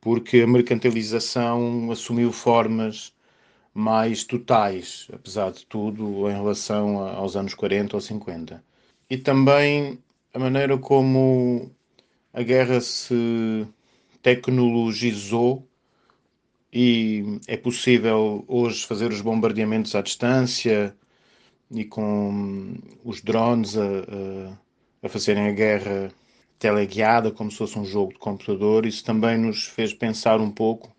porque 0.00 0.40
a 0.40 0.46
mercantilização 0.46 1.90
assumiu 1.90 2.32
formas 2.32 3.12
mais 3.74 4.24
totais, 4.24 5.08
apesar 5.12 5.52
de 5.52 5.66
tudo, 5.66 6.28
em 6.30 6.34
relação 6.34 6.98
aos 6.98 7.36
anos 7.36 7.54
40 7.54 7.96
ou 7.96 8.00
50. 8.00 8.62
E 9.08 9.18
também 9.18 9.98
a 10.32 10.38
maneira 10.38 10.78
como 10.78 11.70
a 12.32 12.42
guerra 12.42 12.80
se 12.80 13.66
tecnologizou 14.22 15.66
e 16.72 17.40
é 17.48 17.56
possível 17.56 18.44
hoje 18.46 18.86
fazer 18.86 19.10
os 19.10 19.20
bombardeamentos 19.20 19.94
à 19.94 20.02
distância 20.02 20.94
e 21.70 21.84
com 21.84 22.74
os 23.04 23.20
drones 23.20 23.76
a, 23.76 23.84
a, 23.84 25.06
a 25.06 25.08
fazerem 25.08 25.48
a 25.48 25.52
guerra 25.52 26.12
teleguiada 26.58 27.30
como 27.30 27.50
se 27.50 27.56
fosse 27.56 27.78
um 27.78 27.84
jogo 27.84 28.12
de 28.12 28.18
computador. 28.18 28.86
Isso 28.86 29.04
também 29.04 29.38
nos 29.38 29.64
fez 29.64 29.92
pensar 29.92 30.40
um 30.40 30.50
pouco 30.50 30.94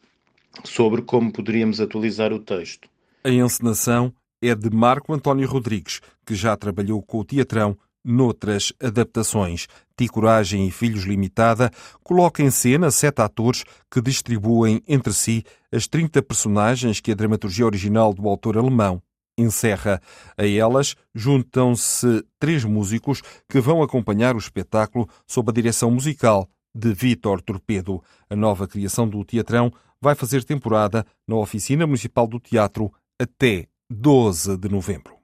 sobre 0.65 1.01
como 1.03 1.31
poderíamos 1.31 1.79
atualizar 1.79 2.33
o 2.33 2.39
texto. 2.39 2.89
A 3.23 3.29
encenação 3.29 4.13
é 4.41 4.53
de 4.55 4.69
Marco 4.69 5.13
António 5.13 5.47
Rodrigues, 5.47 6.01
que 6.25 6.33
já 6.33 6.57
trabalhou 6.57 7.01
com 7.01 7.19
o 7.19 7.25
teatrão 7.25 7.77
noutras 8.03 8.74
adaptações. 8.81 9.67
Ticoragem 9.98 10.67
e 10.67 10.72
Filhos 10.72 11.03
Limitada 11.03 11.72
coloca 12.03 12.41
em 12.41 12.50
cena 12.50 12.89
sete 12.89 13.22
atores 13.22 13.63
que 13.89 14.01
distribuem 14.01 14.81
entre 14.88 15.13
si 15.13 15.43
as 15.72 15.88
30 15.88 16.22
personagens 16.24 17.00
que 17.00 17.12
a 17.12 17.15
dramaturgia 17.15 17.65
original 17.65 18.13
do 18.13 18.27
autor 18.27 18.58
alemão 18.58 19.01
encerra. 19.38 20.01
A 20.38 20.46
elas 20.46 20.96
juntam-se 21.13 22.24
três 22.39 22.63
músicos 22.63 23.22
que 23.50 23.60
vão 23.60 23.81
acompanhar 23.81 24.36
o 24.36 24.39
espetáculo 24.39 25.08
sob 25.27 25.50
a 25.50 25.53
direção 25.53 25.91
musical 25.91 26.50
de 26.74 26.93
Vítor 26.93 27.41
Torpedo. 27.41 28.01
A 28.29 28.36
nova 28.36 28.67
criação 28.67 29.08
do 29.08 29.24
Teatrão 29.24 29.72
vai 30.01 30.15
fazer 30.15 30.43
temporada 30.43 31.05
na 31.27 31.36
Oficina 31.36 31.86
Municipal 31.86 32.27
do 32.27 32.39
Teatro 32.39 32.91
até 33.20 33.67
12 33.89 34.58
de 34.58 34.70
novembro. 34.70 35.20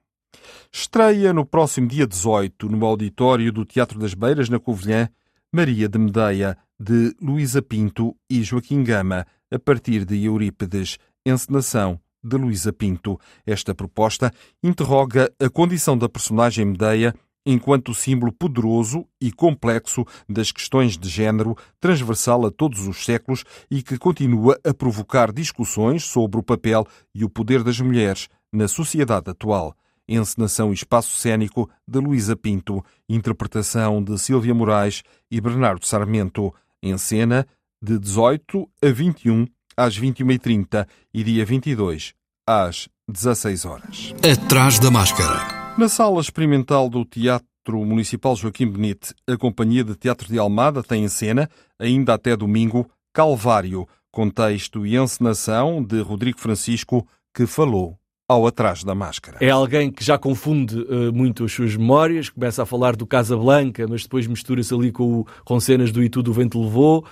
Estreia 0.72 1.32
no 1.32 1.44
próximo 1.44 1.88
dia 1.88 2.06
18, 2.06 2.68
no 2.68 2.84
auditório 2.84 3.50
do 3.50 3.64
Teatro 3.64 3.98
das 3.98 4.14
Beiras, 4.14 4.48
na 4.48 4.60
Covilhã, 4.60 5.08
Maria 5.52 5.88
de 5.88 5.98
Medeia, 5.98 6.56
de 6.78 7.14
Luísa 7.20 7.62
Pinto 7.62 8.14
e 8.30 8.42
Joaquim 8.42 8.84
Gama, 8.84 9.26
a 9.50 9.58
partir 9.58 10.04
de 10.04 10.24
Eurípides, 10.24 10.98
encenação 11.26 11.98
de 12.22 12.36
Luísa 12.36 12.72
Pinto. 12.72 13.18
Esta 13.46 13.74
proposta 13.74 14.32
interroga 14.62 15.32
a 15.40 15.48
condição 15.48 15.96
da 15.96 16.08
personagem 16.08 16.66
Medeia 16.66 17.14
enquanto 17.46 17.94
símbolo 17.94 18.30
poderoso 18.30 19.06
e 19.20 19.32
complexo 19.32 20.04
das 20.28 20.52
questões 20.52 20.98
de 20.98 21.08
género, 21.08 21.56
transversal 21.80 22.44
a 22.44 22.50
todos 22.50 22.86
os 22.86 23.04
séculos 23.04 23.42
e 23.70 23.82
que 23.82 23.96
continua 23.96 24.60
a 24.62 24.74
provocar 24.74 25.32
discussões 25.32 26.04
sobre 26.04 26.38
o 26.38 26.42
papel 26.42 26.86
e 27.14 27.24
o 27.24 27.30
poder 27.30 27.64
das 27.64 27.80
mulheres 27.80 28.28
na 28.52 28.68
sociedade 28.68 29.30
atual 29.30 29.74
encenação 30.08 30.70
e 30.70 30.74
espaço 30.74 31.16
cênico 31.16 31.68
de 31.86 31.98
Luísa 31.98 32.34
Pinto, 32.34 32.84
interpretação 33.08 34.02
de 34.02 34.18
Silvia 34.18 34.54
Moraes 34.54 35.02
e 35.30 35.40
Bernardo 35.40 35.84
Sarmento, 35.84 36.54
em 36.82 36.96
cena 36.96 37.46
de 37.82 37.98
18 37.98 38.68
a 38.82 38.90
21 38.90 39.46
às 39.76 39.98
21h30 39.98 40.86
e 41.12 41.22
dia 41.22 41.44
22 41.44 42.14
às 42.46 42.88
16 43.08 43.64
horas. 43.64 44.14
Atrás 44.22 44.78
da 44.78 44.90
máscara. 44.90 45.74
Na 45.78 45.88
sala 45.88 46.20
experimental 46.20 46.88
do 46.88 47.04
Teatro 47.04 47.84
Municipal 47.84 48.34
Joaquim 48.34 48.66
Benite, 48.66 49.14
a 49.28 49.36
Companhia 49.36 49.84
de 49.84 49.94
Teatro 49.94 50.28
de 50.28 50.38
Almada 50.38 50.82
tem 50.82 51.04
em 51.04 51.08
cena, 51.08 51.48
ainda 51.78 52.14
até 52.14 52.36
domingo, 52.36 52.90
Calvário, 53.12 53.86
com 54.10 54.28
texto 54.28 54.86
e 54.86 54.96
encenação 54.96 55.82
de 55.82 56.00
Rodrigo 56.00 56.40
Francisco, 56.40 57.06
que 57.34 57.46
falou 57.46 57.98
ao 58.28 58.46
atrás 58.46 58.84
da 58.84 58.94
máscara. 58.94 59.38
É 59.40 59.48
alguém 59.48 59.90
que 59.90 60.04
já 60.04 60.18
confunde 60.18 60.78
uh, 60.78 61.12
muito 61.12 61.44
as 61.44 61.52
suas 61.52 61.74
memórias, 61.74 62.28
começa 62.28 62.62
a 62.62 62.66
falar 62.66 62.94
do 62.94 63.06
Casablanca, 63.06 63.86
mas 63.88 64.02
depois 64.02 64.26
mistura-se 64.26 64.74
ali 64.74 64.92
com, 64.92 65.20
o, 65.20 65.26
com 65.44 65.58
cenas 65.58 65.90
do 65.90 66.02
E 66.02 66.10
Tudo 66.10 66.30
o 66.30 66.34
Vento 66.34 66.62
Levou, 66.62 67.06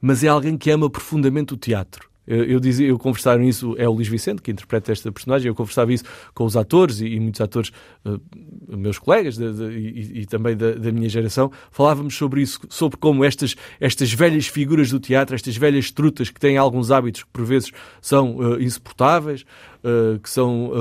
mas 0.00 0.24
é 0.24 0.28
alguém 0.28 0.58
que 0.58 0.68
ama 0.70 0.90
profundamente 0.90 1.54
o 1.54 1.56
teatro. 1.56 2.10
Eu, 2.26 2.58
dizia, 2.58 2.88
eu 2.88 2.98
conversava 2.98 3.44
isso, 3.44 3.74
é 3.78 3.88
o 3.88 3.92
Luís 3.92 4.08
Vicente 4.08 4.42
que 4.42 4.50
interpreta 4.50 4.90
esta 4.90 5.12
personagem, 5.12 5.48
eu 5.48 5.54
conversava 5.54 5.92
isso 5.92 6.04
com 6.34 6.44
os 6.44 6.56
atores 6.56 7.00
e, 7.00 7.06
e 7.06 7.20
muitos 7.20 7.40
atores, 7.40 7.70
uh, 8.04 8.20
meus 8.68 8.98
colegas 8.98 9.36
de, 9.36 9.52
de, 9.52 9.64
e, 9.78 10.20
e, 10.22 10.26
também 10.26 10.56
da, 10.56 10.72
da, 10.72 10.90
minha 10.90 11.08
geração, 11.08 11.52
falávamos 11.70 12.16
sobre 12.16 12.42
isso, 12.42 12.60
sobre 12.68 12.98
como 12.98 13.24
estas, 13.24 13.54
estas 13.80 14.12
velhas 14.12 14.48
figuras 14.48 14.90
do 14.90 14.98
teatro, 14.98 15.34
estas 15.34 15.56
velhas 15.56 15.90
trutas 15.92 16.28
que 16.28 16.40
têm 16.40 16.56
alguns 16.56 16.90
hábitos 16.90 17.22
que 17.22 17.30
por 17.30 17.44
vezes 17.44 17.70
são 18.00 18.36
uh, 18.36 18.60
insuportáveis, 18.60 19.44
uh, 19.84 20.18
que 20.18 20.28
são 20.28 20.72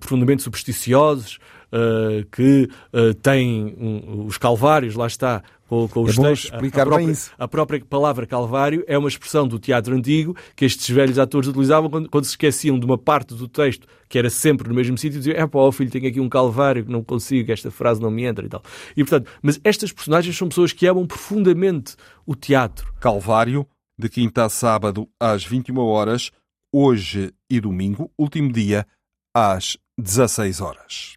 profundamente 0.00 0.42
supersticiosos, 0.42 1.38
que 2.30 2.68
têm 3.22 3.74
um, 3.78 4.24
os 4.26 4.38
calvários, 4.38 4.94
lá 4.94 5.06
está, 5.06 5.42
com, 5.68 5.88
com 5.88 6.02
os 6.02 6.18
é 6.18 6.22
textos. 6.22 6.52
a, 6.52 6.56
a, 6.56 6.70
própria, 6.70 6.96
bem 6.98 7.10
isso. 7.10 7.32
a 7.38 7.48
própria 7.48 7.84
palavra 7.84 8.26
Calvário 8.26 8.84
é 8.86 8.96
uma 8.96 9.08
expressão 9.08 9.46
do 9.46 9.58
teatro 9.58 9.94
antigo 9.94 10.36
que 10.54 10.64
estes 10.64 10.88
velhos 10.88 11.18
atores 11.18 11.48
utilizavam 11.48 11.90
quando, 11.90 12.08
quando 12.08 12.24
se 12.24 12.30
esqueciam 12.30 12.78
de 12.78 12.86
uma 12.86 12.98
parte 12.98 13.34
do 13.34 13.48
texto 13.48 13.86
que 14.08 14.18
era 14.18 14.30
sempre 14.30 14.68
no 14.68 14.74
mesmo 14.74 14.96
sítio 14.96 15.16
e 15.16 15.18
diziam: 15.18 15.36
É 15.36 15.46
pá, 15.46 15.58
ó 15.58 15.72
filho, 15.72 15.90
tenho 15.90 16.06
aqui 16.06 16.20
um 16.20 16.28
Calvário 16.28 16.84
que 16.84 16.90
não 16.90 17.02
consigo, 17.02 17.50
esta 17.50 17.70
frase 17.70 18.00
não 18.00 18.10
me 18.10 18.24
entra 18.24 18.46
e 18.46 18.48
tal. 18.48 18.62
E 18.96 19.02
portanto, 19.02 19.30
mas 19.42 19.60
estas 19.64 19.92
personagens 19.92 20.36
são 20.36 20.48
pessoas 20.48 20.72
que 20.72 20.86
amam 20.86 21.06
profundamente 21.06 21.96
o 22.24 22.34
teatro. 22.34 22.92
Calvário, 23.00 23.66
de 23.98 24.08
quinta 24.08 24.44
a 24.44 24.48
sábado 24.48 25.08
às 25.18 25.44
21 25.44 25.78
horas, 25.78 26.30
hoje 26.72 27.32
e 27.50 27.60
domingo, 27.60 28.10
último 28.18 28.52
dia, 28.52 28.86
às 29.34 29.76
16 29.98 30.60
horas. 30.60 31.16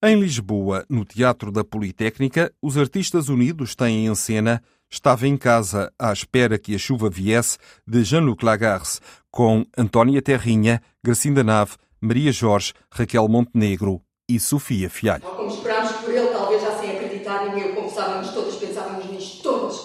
Em 0.00 0.20
Lisboa, 0.20 0.86
no 0.88 1.04
Teatro 1.04 1.50
da 1.50 1.64
Politécnica, 1.64 2.52
os 2.62 2.78
artistas 2.78 3.28
unidos 3.28 3.74
têm 3.74 4.06
em 4.06 4.14
cena 4.14 4.62
Estava 4.88 5.26
em 5.26 5.36
casa 5.36 5.92
à 5.98 6.12
espera 6.12 6.56
que 6.56 6.72
a 6.72 6.78
chuva 6.78 7.10
viesse 7.10 7.58
de 7.84 8.04
Jean-Luc 8.04 8.44
Lagarce, 8.44 9.00
com 9.28 9.66
Antónia 9.76 10.22
Terrinha, 10.22 10.80
Gracinda 11.04 11.42
Nave, 11.42 11.72
Maria 12.00 12.30
Jorge, 12.30 12.72
Raquel 12.90 13.28
Montenegro 13.28 14.00
e 14.28 14.38
Sofia 14.38 14.88
Fialho. 14.88 15.24
Como 15.24 15.50
esperámos 15.50 15.92
por 15.92 16.14
ele, 16.14 16.28
talvez 16.28 16.62
já 16.62 16.78
sem 16.78 16.92
acreditar, 16.92 17.52
nem 17.52 17.64
eu 17.64 17.74
confessávamos 17.74 18.30
todas, 18.30 18.54
pensávamos 18.54 19.04
nisto, 19.10 19.42
todas. 19.42 19.76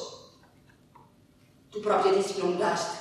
Tu 1.71 1.79
própria 1.81 2.13
disse 2.13 2.35
que 2.35 2.41
não 2.41 2.51
mudaste, 2.51 2.99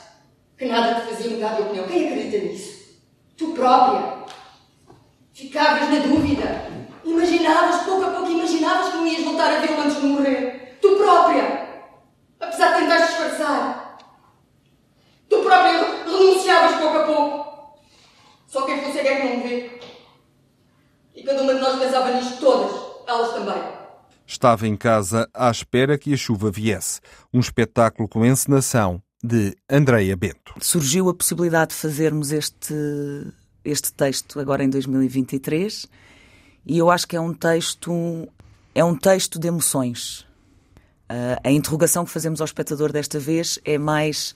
que 0.56 0.64
nada 0.64 1.02
te 1.02 1.10
fazia 1.10 1.30
mudar 1.30 1.56
de 1.56 1.62
opinião. 1.62 1.86
Quem 1.86 2.08
acredita 2.08 2.38
nisso? 2.38 3.00
Tu 3.36 3.52
própria. 3.52 4.24
Ficavas 5.34 5.90
na 5.90 5.98
dúvida. 5.98 6.71
Imaginavas, 7.04 7.82
pouco 7.82 8.04
a 8.04 8.10
pouco, 8.10 8.30
imaginavas 8.30 8.90
que 8.90 8.96
não 8.96 9.06
ias 9.06 9.24
voltar 9.24 9.56
a 9.56 9.60
vê-lo 9.60 9.80
antes 9.80 10.00
de 10.00 10.06
morrer. 10.06 10.78
Tu 10.80 10.96
própria. 10.96 11.68
Apesar 12.40 12.74
de 12.74 12.80
tentar 12.80 13.06
disfarçar. 13.06 13.98
Tu 15.28 15.38
própria 15.38 16.04
renunciavas 16.04 16.78
pouco 16.78 16.96
a 16.96 17.04
pouco. 17.04 17.78
Só 18.46 18.66
quem 18.66 18.82
fosse 18.82 18.98
é 18.98 19.16
que 19.16 19.26
não 19.26 19.36
me 19.36 19.48
vê. 19.48 19.80
E 21.14 21.22
cada 21.22 21.42
uma 21.42 21.54
de 21.54 21.60
nós 21.60 21.78
pensava 21.78 22.12
nisto 22.12 22.38
todas. 22.38 22.72
Elas 23.06 23.32
também. 23.32 23.62
Estava 24.26 24.66
em 24.66 24.76
casa 24.76 25.28
à 25.34 25.50
espera 25.50 25.98
que 25.98 26.12
a 26.12 26.16
chuva 26.16 26.50
viesse. 26.50 27.00
Um 27.32 27.40
espetáculo 27.40 28.08
com 28.08 28.24
encenação 28.24 29.02
de 29.22 29.54
Andreia 29.70 30.16
Bento. 30.16 30.54
Surgiu 30.60 31.08
a 31.08 31.14
possibilidade 31.14 31.70
de 31.70 31.76
fazermos 31.76 32.32
este, 32.32 32.74
este 33.64 33.92
texto 33.92 34.40
agora 34.40 34.64
em 34.64 34.70
2023 34.70 35.86
e 36.66 36.78
eu 36.78 36.90
acho 36.90 37.06
que 37.06 37.16
é 37.16 37.20
um 37.20 37.34
texto 37.34 38.28
é 38.74 38.82
um 38.84 38.96
texto 38.96 39.38
de 39.38 39.48
emoções. 39.48 40.20
Uh, 41.10 41.36
a 41.44 41.50
interrogação 41.50 42.04
que 42.04 42.10
fazemos 42.10 42.40
ao 42.40 42.46
espectador 42.46 42.90
desta 42.90 43.18
vez 43.18 43.58
é 43.64 43.76
mais 43.76 44.34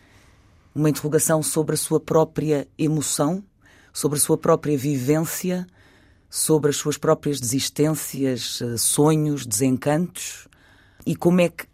uma 0.74 0.90
interrogação 0.90 1.42
sobre 1.42 1.74
a 1.74 1.78
sua 1.78 1.98
própria 1.98 2.68
emoção, 2.76 3.42
sobre 3.92 4.18
a 4.18 4.20
sua 4.20 4.36
própria 4.36 4.76
vivência, 4.76 5.66
sobre 6.28 6.68
as 6.68 6.76
suas 6.76 6.98
próprias 6.98 7.40
desistências, 7.40 8.60
uh, 8.60 8.76
sonhos, 8.76 9.46
desencantos 9.46 10.46
e 11.06 11.16
como 11.16 11.40
é 11.40 11.48
que 11.48 11.66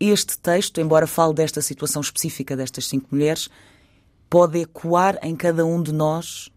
este 0.00 0.36
texto, 0.36 0.80
embora 0.80 1.06
fale 1.06 1.34
desta 1.34 1.60
situação 1.60 2.02
específica 2.02 2.56
destas 2.56 2.88
cinco 2.88 3.08
mulheres, 3.12 3.48
pode 4.28 4.58
ecoar 4.58 5.16
em 5.22 5.36
cada 5.36 5.64
um 5.64 5.80
de 5.80 5.92
nós 5.92 6.50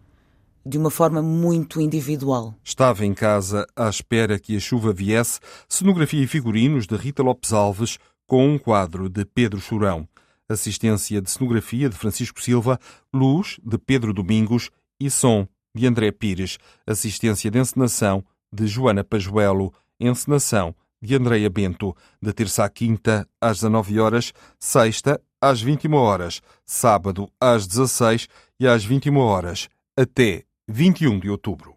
de 0.66 0.78
uma 0.78 0.90
forma 0.90 1.22
muito 1.22 1.80
individual. 1.80 2.56
Estava 2.64 3.06
em 3.06 3.14
casa 3.14 3.68
à 3.76 3.88
espera 3.88 4.40
que 4.40 4.58
a 4.58 4.60
chuva 4.60 4.92
viesse, 4.92 5.40
cenografia 5.70 6.24
e 6.24 6.28
figurinos 6.28 6.88
de 6.88 6.96
Rita 6.96 7.22
Lopes 7.22 7.54
Alves, 7.54 8.00
com 8.26 8.48
um 8.48 8.58
quadro 8.58 9.08
de 9.08 9.24
Pedro 9.24 9.60
Churão, 9.60 10.08
assistência 10.50 11.22
de 11.22 11.30
cenografia 11.30 11.88
de 11.88 11.96
Francisco 11.96 12.42
Silva, 12.42 12.80
luz 13.14 13.60
de 13.64 13.78
Pedro 13.78 14.12
Domingos 14.12 14.72
e 15.00 15.10
som 15.10 15.48
de 15.76 15.86
André 15.86 16.12
Pires, 16.12 16.58
assistência 16.88 17.52
de 17.52 17.60
encenação 17.60 18.24
de 18.52 18.66
Joana 18.66 19.04
Pajuelo, 19.04 19.74
encenação 20.00 20.74
de 21.02 21.16
Andreia 21.16 21.50
Bento, 21.50 21.96
de 22.20 22.34
terça 22.34 22.64
à 22.64 22.70
quinta 22.70 23.28
às 23.40 23.58
19 23.58 24.00
horas, 24.00 24.34
sexta 24.60 25.22
às 25.40 25.62
21 25.62 25.94
horas, 25.94 26.42
sábado 26.66 27.30
às 27.40 27.68
16 27.68 28.28
e 28.60 28.68
às 28.68 28.84
21 28.84 29.18
horas, 29.18 29.70
até 29.96 30.44
21 30.68 31.20
de 31.20 31.30
outubro. 31.30 31.76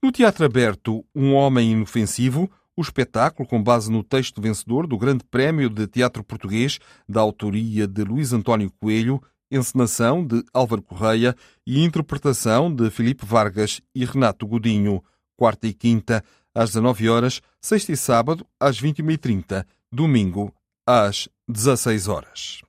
No 0.00 0.12
Teatro 0.12 0.44
Aberto, 0.44 1.04
Um 1.14 1.34
Homem 1.34 1.72
Inofensivo, 1.72 2.50
o 2.76 2.80
espetáculo, 2.80 3.48
com 3.48 3.62
base 3.62 3.90
no 3.90 4.02
texto 4.02 4.40
vencedor 4.40 4.86
do 4.86 4.96
Grande 4.96 5.24
Prémio 5.24 5.68
de 5.68 5.86
Teatro 5.86 6.24
Português, 6.24 6.78
da 7.08 7.20
autoria 7.20 7.86
de 7.86 8.04
Luís 8.04 8.32
António 8.32 8.72
Coelho, 8.80 9.20
encenação 9.50 10.24
de 10.24 10.42
Álvaro 10.54 10.82
Correia 10.82 11.36
e 11.66 11.84
interpretação 11.84 12.74
de 12.74 12.90
Filipe 12.90 13.26
Vargas 13.26 13.82
e 13.94 14.04
Renato 14.04 14.46
Godinho, 14.46 15.02
quarta 15.36 15.66
e 15.66 15.74
quinta, 15.74 16.24
às 16.54 16.70
19 16.70 17.08
horas, 17.08 17.42
sexta 17.60 17.92
e 17.92 17.96
sábado, 17.96 18.46
às 18.58 18.80
21h30, 18.80 19.66
domingo, 19.90 20.54
às 20.86 21.28
16 21.48 22.08
horas. 22.08 22.62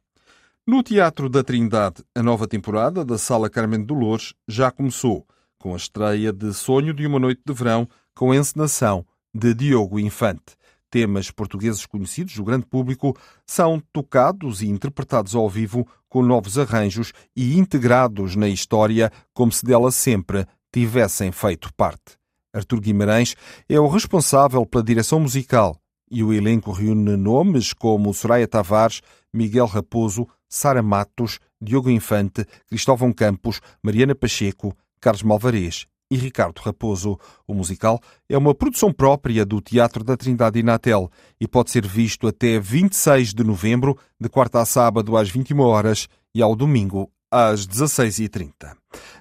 No 0.66 0.82
Teatro 0.82 1.30
da 1.30 1.44
Trindade, 1.44 2.04
a 2.16 2.24
nova 2.24 2.48
temporada 2.48 3.06
da 3.06 3.18
Sala 3.18 3.50
Carmen 3.50 3.84
Dolores 3.84 4.34
já 4.48 4.72
começou 4.72 5.26
com 5.64 5.74
a 5.74 5.78
estreia 5.78 6.34
de 6.34 6.54
Sonho 6.54 6.94
de 6.94 7.08
uma 7.08 7.18
Noite 7.18 7.42
de 7.46 7.54
Verão, 7.54 7.88
com 8.14 8.34
a 8.34 8.36
encenação 8.36 9.06
de 9.34 9.54
Diogo 9.54 9.98
Infante. 9.98 10.58
Temas 10.92 11.32
portugueses 11.32 11.86
conhecidos 11.86 12.36
do 12.36 12.44
grande 12.44 12.66
público 12.66 13.16
são 13.48 13.82
tocados 13.94 14.62
e 14.62 14.68
interpretados 14.68 15.34
ao 15.34 15.50
vivo 15.50 15.88
com 16.10 16.22
novos 16.22 16.58
arranjos 16.58 17.14
e 17.34 17.58
integrados 17.58 18.36
na 18.36 18.50
história 18.50 19.10
como 19.34 19.54
se 19.54 19.64
dela 19.64 19.90
sempre 19.90 20.46
tivessem 20.70 21.32
feito 21.32 21.74
parte. 21.76 22.18
Artur 22.54 22.82
Guimarães 22.82 23.34
é 23.70 23.80
o 23.80 23.88
responsável 23.88 24.66
pela 24.66 24.84
direção 24.84 25.22
musical 25.22 25.80
e 26.12 26.26
o 26.26 26.34
elenco 26.34 26.74
reúne 26.74 27.16
nomes 27.16 27.72
como 27.72 28.14
Soraya 28.14 28.50
Tavares, 28.50 29.02
Miguel 29.34 29.66
Raposo, 29.66 30.28
Sara 30.50 30.84
Matos, 30.84 31.40
Diogo 31.62 31.90
Infante, 31.90 32.46
Cristóvão 32.68 33.14
Campos, 33.14 33.62
Mariana 33.82 34.14
Pacheco, 34.14 34.76
Carlos 35.04 35.22
Malvarez 35.22 35.86
e 36.10 36.16
Ricardo 36.16 36.60
Raposo. 36.60 37.20
O 37.46 37.54
musical 37.54 38.00
é 38.30 38.38
uma 38.38 38.56
produção 38.56 38.94
própria 38.94 39.46
do 39.46 39.60
Teatro 39.60 40.02
da 40.02 40.16
Trindade 40.16 40.60
Inatel 40.60 41.12
e 41.42 41.46
pode 41.46 41.72
ser 41.72 41.86
visto 41.86 42.26
até 42.26 42.58
26 42.58 43.34
de 43.34 43.44
novembro, 43.44 43.98
de 44.18 44.30
quarta 44.30 44.62
a 44.62 44.66
sábado 44.66 45.18
às 45.18 45.30
21 45.30 45.60
horas 45.60 46.08
e 46.34 46.42
ao 46.42 46.56
domingo 46.56 47.12
às 47.30 47.68
16h30. 47.68 48.78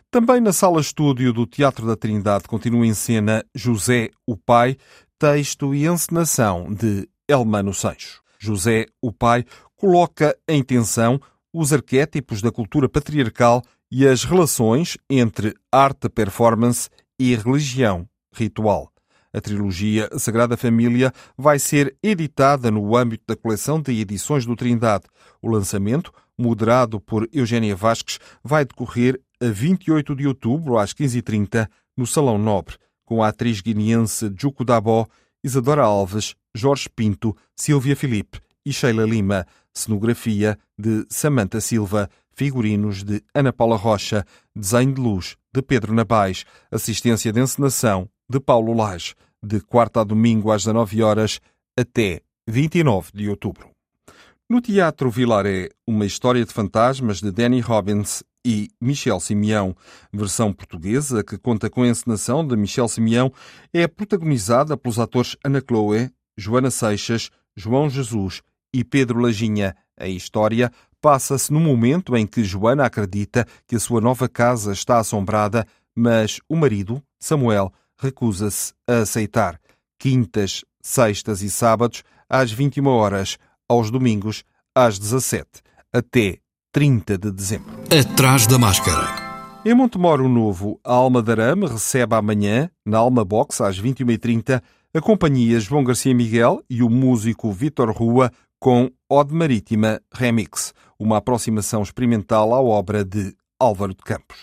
Também 0.08 0.40
na 0.40 0.52
sala 0.52 0.80
estúdio 0.80 1.32
do 1.32 1.46
Teatro 1.46 1.84
da 1.84 1.96
Trindade 1.96 2.44
continua 2.44 2.86
em 2.86 2.94
cena 2.94 3.44
José 3.52 4.10
o 4.24 4.36
Pai, 4.36 4.76
texto 5.18 5.74
e 5.74 5.86
encenação 5.86 6.72
de 6.72 7.08
Elmano 7.28 7.74
Seixo. 7.74 8.22
José 8.38 8.86
o 9.00 9.10
Pai 9.10 9.44
coloca 9.74 10.36
em 10.46 10.62
tensão 10.62 11.20
os 11.52 11.72
arquétipos 11.72 12.40
da 12.40 12.52
cultura 12.52 12.88
patriarcal 12.88 13.62
e 13.94 14.08
as 14.08 14.24
relações 14.24 14.96
entre 15.10 15.54
arte 15.70 16.08
performance 16.08 16.88
e 17.20 17.34
religião 17.36 18.08
ritual. 18.34 18.90
A 19.34 19.40
trilogia 19.40 20.08
Sagrada 20.18 20.56
Família 20.56 21.12
vai 21.36 21.58
ser 21.58 21.94
editada 22.02 22.70
no 22.70 22.96
âmbito 22.96 23.24
da 23.28 23.36
coleção 23.36 23.82
de 23.82 23.92
edições 24.00 24.46
do 24.46 24.56
Trindade. 24.56 25.04
O 25.42 25.50
lançamento, 25.50 26.10
moderado 26.38 26.98
por 26.98 27.28
Eugénia 27.30 27.76
Vasques, 27.76 28.18
vai 28.42 28.64
decorrer 28.64 29.20
a 29.42 29.46
28 29.48 30.16
de 30.16 30.26
outubro, 30.26 30.78
às 30.78 30.94
15h30, 30.94 31.68
no 31.94 32.06
Salão 32.06 32.38
Nobre, 32.38 32.76
com 33.04 33.22
a 33.22 33.28
atriz 33.28 33.60
guineense 33.60 34.32
Juco 34.38 34.64
Dabó, 34.64 35.06
Isadora 35.44 35.82
Alves, 35.82 36.34
Jorge 36.54 36.88
Pinto, 36.88 37.36
Silvia 37.54 37.94
Filipe 37.94 38.40
e 38.64 38.72
Sheila 38.72 39.04
Lima. 39.04 39.46
Cenografia 39.74 40.58
de 40.78 41.06
Samanta 41.08 41.60
Silva 41.60 42.10
figurinos 42.34 43.02
de 43.02 43.22
Ana 43.34 43.52
Paula 43.52 43.76
Rocha, 43.76 44.24
desenho 44.54 44.94
de 44.94 45.00
luz 45.00 45.36
de 45.54 45.62
Pedro 45.62 45.94
Nabais, 45.94 46.44
assistência 46.70 47.32
de 47.32 47.40
encenação 47.40 48.08
de 48.28 48.40
Paulo 48.40 48.72
Lage, 48.72 49.14
de 49.42 49.60
quarta 49.60 50.00
a 50.00 50.04
domingo 50.04 50.50
às 50.50 50.62
19 50.62 51.02
horas 51.02 51.40
até 51.78 52.20
29 52.46 53.10
de 53.14 53.28
outubro. 53.28 53.70
No 54.48 54.60
Teatro 54.60 55.10
Vilaré, 55.10 55.70
uma 55.86 56.04
história 56.04 56.44
de 56.44 56.52
fantasmas 56.52 57.20
de 57.20 57.30
Danny 57.30 57.60
Robbins 57.60 58.22
e 58.44 58.68
Michel 58.80 59.20
Simeão, 59.20 59.74
versão 60.12 60.52
portuguesa 60.52 61.22
que 61.22 61.38
conta 61.38 61.70
com 61.70 61.82
a 61.82 61.88
encenação 61.88 62.46
de 62.46 62.56
Michel 62.56 62.88
Simeão, 62.88 63.32
é 63.72 63.86
protagonizada 63.86 64.76
pelos 64.76 64.98
atores 64.98 65.36
Ana 65.44 65.62
Chloe, 65.66 66.10
Joana 66.36 66.70
Seixas, 66.70 67.30
João 67.56 67.88
Jesus 67.88 68.42
e 68.74 68.84
Pedro 68.84 69.20
Lajinha. 69.20 69.76
A 69.96 70.08
história 70.08 70.70
passa-se 71.02 71.52
no 71.52 71.58
momento 71.58 72.16
em 72.16 72.24
que 72.24 72.44
Joana 72.44 72.86
acredita 72.86 73.44
que 73.66 73.74
a 73.74 73.80
sua 73.80 74.00
nova 74.00 74.28
casa 74.28 74.72
está 74.72 74.98
assombrada, 74.98 75.66
mas 75.94 76.40
o 76.48 76.54
marido, 76.54 77.02
Samuel, 77.18 77.72
recusa-se 77.98 78.72
a 78.88 78.98
aceitar. 78.98 79.60
Quintas, 79.98 80.64
sextas 80.80 81.42
e 81.42 81.50
sábados, 81.50 82.04
às 82.30 82.52
21 82.52 82.86
horas, 82.86 83.36
aos 83.68 83.90
domingos, 83.90 84.44
às 84.74 84.98
17, 84.98 85.46
até 85.92 86.38
30 86.70 87.18
de 87.18 87.30
dezembro. 87.32 87.72
Atrás 87.90 88.46
da 88.46 88.56
máscara. 88.56 89.32
Em 89.64 89.74
Montemoro 89.74 90.28
Novo, 90.28 90.80
a 90.84 90.92
Alma 90.92 91.20
Darame 91.20 91.66
recebe 91.66 92.14
amanhã, 92.14 92.70
na 92.86 92.98
Alma 92.98 93.24
Box, 93.24 93.60
às 93.60 93.80
21h30, 93.80 94.62
a 94.94 95.00
companhia 95.00 95.58
João 95.58 95.84
Garcia 95.84 96.14
Miguel 96.14 96.62
e 96.68 96.82
o 96.82 96.88
músico 96.88 97.50
Vitor 97.50 97.90
Rua 97.90 98.30
com 98.62 98.92
Ode 99.08 99.34
Marítima 99.34 100.00
Remix, 100.14 100.72
uma 100.96 101.16
aproximação 101.16 101.82
experimental 101.82 102.54
à 102.54 102.62
obra 102.62 103.04
de 103.04 103.34
Álvaro 103.58 103.92
de 103.92 104.04
Campos. 104.04 104.38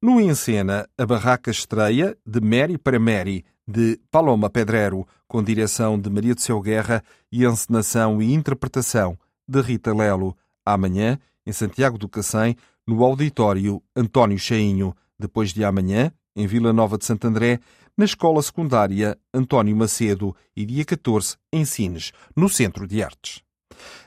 No 0.00 0.18
Encena, 0.18 0.88
a 0.96 1.04
barraca 1.04 1.50
estreia 1.50 2.16
de 2.26 2.40
Mary 2.40 2.78
para 2.78 2.98
Mary, 2.98 3.44
de 3.68 4.00
Paloma 4.10 4.48
Pedrero, 4.48 5.06
com 5.28 5.42
direção 5.42 6.00
de 6.00 6.08
Maria 6.08 6.34
de 6.34 6.40
Seu 6.40 6.58
Guerra 6.58 7.04
e 7.30 7.44
encenação 7.44 8.22
e 8.22 8.32
interpretação 8.32 9.18
de 9.46 9.60
Rita 9.60 9.94
Lelo. 9.94 10.34
Amanhã, 10.64 11.18
em 11.44 11.52
Santiago 11.52 11.98
do 11.98 12.08
Cacém, 12.08 12.56
no 12.86 13.04
auditório 13.04 13.82
António 13.94 14.38
Cheinho, 14.38 14.96
depois 15.18 15.52
de 15.52 15.62
amanhã, 15.62 16.10
em 16.34 16.46
Vila 16.46 16.72
Nova 16.72 16.96
de 16.96 17.04
Santo 17.04 17.26
André, 17.26 17.60
na 17.96 18.04
Escola 18.04 18.42
Secundária 18.42 19.16
António 19.32 19.76
Macedo 19.76 20.34
e 20.56 20.66
dia 20.66 20.84
14 20.84 21.36
em 21.52 21.64
Sines, 21.64 22.12
no 22.36 22.48
Centro 22.48 22.86
de 22.86 23.02
Artes. 23.02 23.42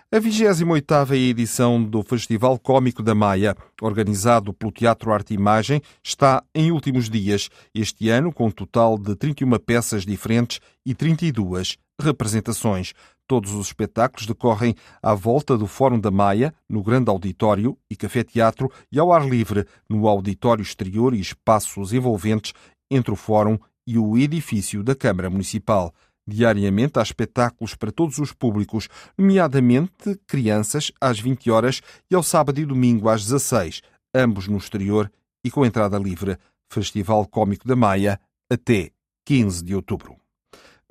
A 0.10 0.20
28ª 0.20 1.16
edição 1.16 1.84
do 1.84 2.02
Festival 2.02 2.58
Cómico 2.58 3.04
da 3.04 3.14
Maia, 3.14 3.56
organizado 3.82 4.54
pelo 4.54 4.72
Teatro 4.72 5.12
Arte 5.12 5.34
e 5.34 5.36
Imagem, 5.36 5.82
está 6.02 6.42
em 6.56 6.72
últimos 6.72 7.10
dias, 7.10 7.50
este 7.76 8.10
ano 8.10 8.32
com 8.32 8.48
um 8.48 8.52
total 8.52 8.98
de 8.98 9.16
31 9.16 9.60
peças 9.60 10.06
diferentes 10.06 10.62
e 10.86 10.94
32 10.94 11.78
representações. 12.00 12.94
Todos 13.28 13.52
os 13.52 13.68
espetáculos 13.68 14.26
decorrem 14.26 14.76
à 15.04 15.14
volta 15.14 15.58
do 15.58 15.68
Fórum 15.68 16.00
da 16.00 16.10
Maia, 16.10 16.54
no 16.70 16.82
Grande 16.82 17.10
Auditório 17.10 17.78
e 17.90 17.96
Café 17.96 18.24
Teatro, 18.24 18.72
e 18.90 18.98
ao 18.98 19.12
ar 19.12 19.28
livre, 19.28 19.66
no 19.90 20.08
auditório 20.08 20.62
exterior 20.62 21.14
e 21.14 21.20
espaços 21.20 21.92
envolventes 21.92 22.54
entre 22.90 23.12
o 23.12 23.16
Fórum 23.18 23.58
e 23.88 23.98
o 23.98 24.18
edifício 24.18 24.84
da 24.84 24.94
Câmara 24.94 25.30
Municipal. 25.30 25.94
Diariamente 26.28 27.00
há 27.00 27.02
espetáculos 27.02 27.74
para 27.74 27.90
todos 27.90 28.18
os 28.20 28.34
públicos, 28.34 28.90
nomeadamente 29.18 30.20
crianças, 30.28 30.92
às 31.00 31.18
20 31.20 31.50
horas 31.50 31.82
e 32.12 32.16
ao 32.16 32.22
sábado 32.22 32.60
e 32.60 32.66
domingo 32.66 33.08
às 33.08 33.24
16, 33.24 33.82
ambos 34.14 34.50
no 34.50 34.58
exterior 34.58 35.10
e 35.44 35.50
com 35.50 35.66
entrada 35.66 35.98
livre. 35.98 36.38
Festival 36.70 37.26
Cómico 37.28 37.66
da 37.66 37.78
Maia 37.78 38.20
até 38.52 38.92
15 39.26 39.64
de 39.64 39.74
outubro. 39.74 40.18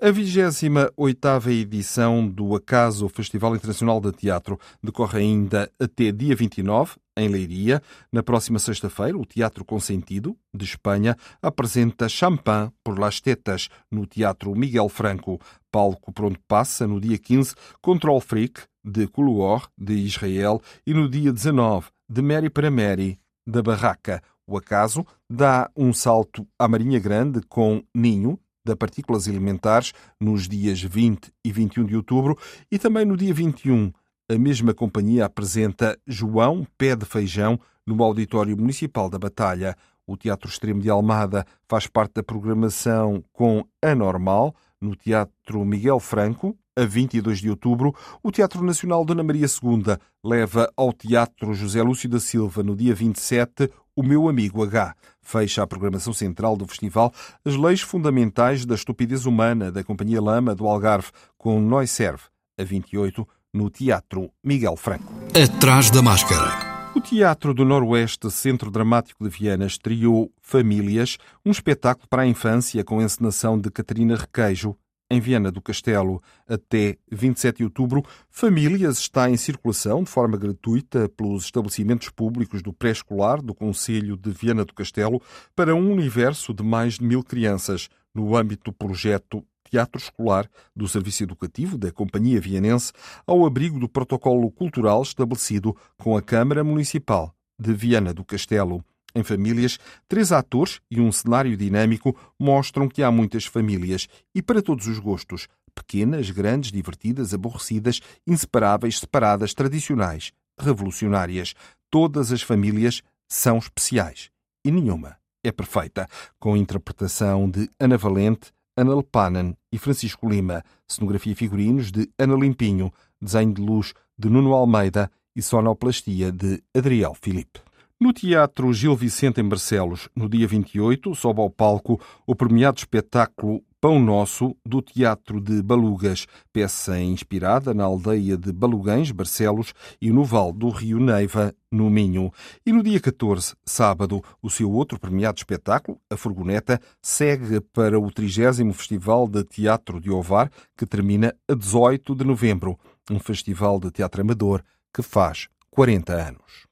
A 0.00 0.08
28ª 0.08 1.50
edição 1.50 2.28
do 2.28 2.54
Acaso 2.54 3.08
Festival 3.08 3.56
Internacional 3.56 4.00
de 4.00 4.12
Teatro 4.12 4.58
decorre 4.82 5.20
ainda 5.20 5.72
até 5.80 6.12
dia 6.12 6.36
29, 6.36 6.96
em 7.16 7.28
Leiria. 7.28 7.82
Na 8.12 8.22
próxima 8.22 8.58
sexta-feira, 8.58 9.16
o 9.16 9.24
Teatro 9.24 9.64
Consentido, 9.64 10.36
de 10.54 10.64
Espanha, 10.64 11.16
apresenta 11.40 12.08
Champagne 12.08 12.70
por 12.84 12.98
Las 12.98 13.20
Tetas, 13.20 13.68
no 13.90 14.06
Teatro 14.06 14.54
Miguel 14.54 14.88
Franco. 14.88 15.40
Palco 15.70 16.12
pronto 16.12 16.38
passa, 16.46 16.86
no 16.86 17.00
dia 17.00 17.18
15, 17.18 17.54
Control 17.80 18.20
Freak, 18.20 18.62
de 18.84 19.06
Couloir, 19.06 19.66
de 19.76 19.94
Israel, 19.94 20.60
e 20.86 20.94
no 20.94 21.08
dia 21.08 21.32
19, 21.32 21.88
de 22.08 22.22
Mary 22.22 22.50
para 22.50 22.70
Mary, 22.70 23.18
da 23.46 23.62
Barraca. 23.62 24.22
O 24.46 24.56
Acaso 24.56 25.04
dá 25.28 25.70
um 25.76 25.92
salto 25.92 26.46
à 26.58 26.68
Marinha 26.68 27.00
Grande 27.00 27.40
com 27.48 27.82
Ninho, 27.94 28.38
da 28.64 28.76
Partículas 28.76 29.28
Elementares 29.28 29.92
nos 30.20 30.48
dias 30.48 30.82
20 30.82 31.32
e 31.44 31.52
21 31.52 31.86
de 31.86 31.96
outubro 31.96 32.36
e 32.70 32.78
também 32.78 33.04
no 33.04 33.16
dia 33.16 33.32
21. 33.32 33.92
A 34.28 34.36
mesma 34.36 34.74
companhia 34.74 35.24
apresenta 35.24 35.96
João 36.04 36.66
Pé 36.76 36.96
de 36.96 37.04
Feijão 37.04 37.60
no 37.86 38.02
Auditório 38.02 38.56
Municipal 38.56 39.08
da 39.08 39.20
Batalha. 39.20 39.76
O 40.04 40.16
Teatro 40.16 40.50
Extremo 40.50 40.80
de 40.80 40.90
Almada 40.90 41.46
faz 41.68 41.86
parte 41.86 42.14
da 42.14 42.24
programação 42.24 43.22
com 43.32 43.64
Anormal, 43.80 44.52
no 44.80 44.96
Teatro 44.96 45.64
Miguel 45.64 46.00
Franco, 46.00 46.58
a 46.76 46.84
22 46.84 47.38
de 47.38 47.48
outubro, 47.48 47.94
o 48.20 48.32
Teatro 48.32 48.64
Nacional 48.64 49.04
Dona 49.04 49.22
Maria 49.22 49.46
II 49.46 49.96
leva 50.24 50.68
ao 50.76 50.92
Teatro 50.92 51.54
José 51.54 51.80
Lúcio 51.80 52.08
da 52.08 52.18
Silva, 52.18 52.64
no 52.64 52.74
dia 52.74 52.96
27, 52.96 53.70
o 53.94 54.02
Meu 54.02 54.28
Amigo 54.28 54.62
H. 54.64 54.92
Fecha 55.22 55.62
a 55.62 55.66
programação 55.68 56.12
central 56.12 56.56
do 56.56 56.66
festival 56.66 57.14
As 57.44 57.54
Leis 57.54 57.80
Fundamentais 57.80 58.66
da 58.66 58.74
Estupidez 58.74 59.24
Humana, 59.24 59.70
da 59.70 59.84
Companhia 59.84 60.20
Lama 60.20 60.52
do 60.52 60.66
Algarve, 60.66 61.12
com 61.38 61.60
Nós 61.60 61.92
Serve, 61.92 62.24
a 62.58 62.64
28, 62.64 63.26
no 63.56 63.70
Teatro 63.70 64.30
Miguel 64.44 64.76
Franco. 64.76 65.12
Atrás 65.34 65.90
da 65.90 66.02
Máscara. 66.02 66.92
O 66.94 67.00
Teatro 67.00 67.52
do 67.52 67.64
Noroeste 67.64 68.30
Centro 68.30 68.70
Dramático 68.70 69.24
de 69.24 69.30
Viana 69.30 69.66
estreou 69.66 70.30
Famílias, 70.40 71.18
um 71.44 71.50
espetáculo 71.50 72.06
para 72.08 72.22
a 72.22 72.26
infância 72.26 72.84
com 72.84 73.02
encenação 73.02 73.58
de 73.58 73.70
Catarina 73.70 74.16
Requeijo, 74.16 74.76
em 75.10 75.20
Viana 75.20 75.50
do 75.50 75.62
Castelo. 75.62 76.22
Até 76.48 76.96
27 77.10 77.58
de 77.58 77.64
outubro, 77.64 78.02
Famílias 78.30 78.98
está 78.98 79.30
em 79.30 79.36
circulação 79.36 80.02
de 80.02 80.10
forma 80.10 80.36
gratuita 80.36 81.08
pelos 81.08 81.44
estabelecimentos 81.44 82.08
públicos 82.08 82.62
do 82.62 82.72
pré-escolar 82.72 83.42
do 83.42 83.54
Conselho 83.54 84.16
de 84.16 84.30
Viana 84.30 84.64
do 84.64 84.74
Castelo 84.74 85.20
para 85.54 85.74
um 85.74 85.92
universo 85.92 86.52
de 86.52 86.62
mais 86.62 86.94
de 86.94 87.04
mil 87.04 87.22
crianças, 87.22 87.88
no 88.14 88.36
âmbito 88.36 88.70
do 88.70 88.72
projeto 88.72 89.44
Teatro 89.70 90.00
Escolar 90.00 90.48
do 90.74 90.88
Serviço 90.88 91.22
Educativo 91.22 91.76
da 91.76 91.90
Companhia 91.90 92.40
Vianense, 92.40 92.92
ao 93.26 93.44
abrigo 93.44 93.78
do 93.78 93.88
protocolo 93.88 94.50
cultural 94.50 95.02
estabelecido 95.02 95.76
com 95.98 96.16
a 96.16 96.22
Câmara 96.22 96.62
Municipal 96.62 97.34
de 97.58 97.72
Viana 97.72 98.12
do 98.12 98.24
Castelo. 98.24 98.84
Em 99.14 99.22
famílias, 99.22 99.78
três 100.06 100.30
atores 100.30 100.80
e 100.90 101.00
um 101.00 101.10
cenário 101.10 101.56
dinâmico 101.56 102.16
mostram 102.38 102.88
que 102.88 103.02
há 103.02 103.10
muitas 103.10 103.46
famílias 103.46 104.08
e 104.34 104.42
para 104.42 104.60
todos 104.60 104.86
os 104.86 104.98
gostos. 104.98 105.48
Pequenas, 105.74 106.30
grandes, 106.30 106.70
divertidas, 106.70 107.34
aborrecidas, 107.34 108.00
inseparáveis, 108.26 108.98
separadas, 108.98 109.54
tradicionais, 109.54 110.32
revolucionárias. 110.58 111.54
Todas 111.90 112.32
as 112.32 112.42
famílias 112.42 113.02
são 113.28 113.58
especiais 113.58 114.30
e 114.64 114.70
nenhuma 114.70 115.16
é 115.48 115.52
perfeita, 115.52 116.08
com 116.38 116.56
interpretação 116.56 117.48
de 117.48 117.70
Ana 117.78 117.96
Valente, 117.96 118.52
Ana 118.76 118.94
Lepanen 118.94 119.56
e 119.72 119.78
Francisco 119.78 120.28
Lima, 120.28 120.62
cenografia 120.86 121.32
e 121.32 121.34
figurinos 121.34 121.90
de 121.90 122.10
Ana 122.18 122.36
Limpinho, 122.36 122.92
desenho 123.20 123.54
de 123.54 123.62
luz 123.62 123.94
de 124.18 124.28
Nuno 124.28 124.54
Almeida 124.54 125.10
e 125.34 125.40
sonoplastia 125.40 126.30
de 126.30 126.62
Adriel 126.76 127.14
Filipe. 127.14 127.60
No 127.98 128.12
Teatro 128.12 128.70
Gil 128.74 128.94
Vicente 128.94 129.40
em 129.40 129.48
Barcelos, 129.48 130.10
no 130.14 130.28
dia 130.28 130.46
28, 130.46 131.14
sobe 131.14 131.40
ao 131.40 131.48
palco 131.48 131.98
o 132.26 132.34
premiado 132.34 132.76
espetáculo 132.76 133.62
Pão 133.86 134.00
Nosso, 134.00 134.56
do 134.66 134.82
Teatro 134.82 135.40
de 135.40 135.62
Balugas, 135.62 136.26
peça 136.52 136.98
inspirada 136.98 137.72
na 137.72 137.84
aldeia 137.84 138.36
de 138.36 138.52
Balugães, 138.52 139.12
Barcelos, 139.12 139.72
e 140.02 140.10
no 140.10 140.24
Val 140.24 140.52
do 140.52 140.70
Rio 140.70 140.98
Neiva, 140.98 141.54
no 141.70 141.88
Minho. 141.88 142.32
E 142.66 142.72
no 142.72 142.82
dia 142.82 142.98
14, 142.98 143.54
sábado, 143.64 144.20
o 144.42 144.50
seu 144.50 144.72
outro 144.72 144.98
premiado 144.98 145.38
espetáculo, 145.38 146.00
A 146.10 146.16
Furgoneta, 146.16 146.80
segue 147.00 147.60
para 147.60 147.96
o 147.96 148.10
30 148.10 148.74
Festival 148.74 149.28
de 149.28 149.44
Teatro 149.44 150.00
de 150.00 150.10
Ovar, 150.10 150.50
que 150.76 150.84
termina 150.84 151.32
a 151.48 151.54
18 151.54 152.12
de 152.16 152.24
novembro, 152.24 152.76
um 153.08 153.20
festival 153.20 153.78
de 153.78 153.92
teatro 153.92 154.20
amador 154.20 154.64
que 154.92 155.00
faz 155.00 155.46
40 155.70 156.12
anos. 156.12 156.66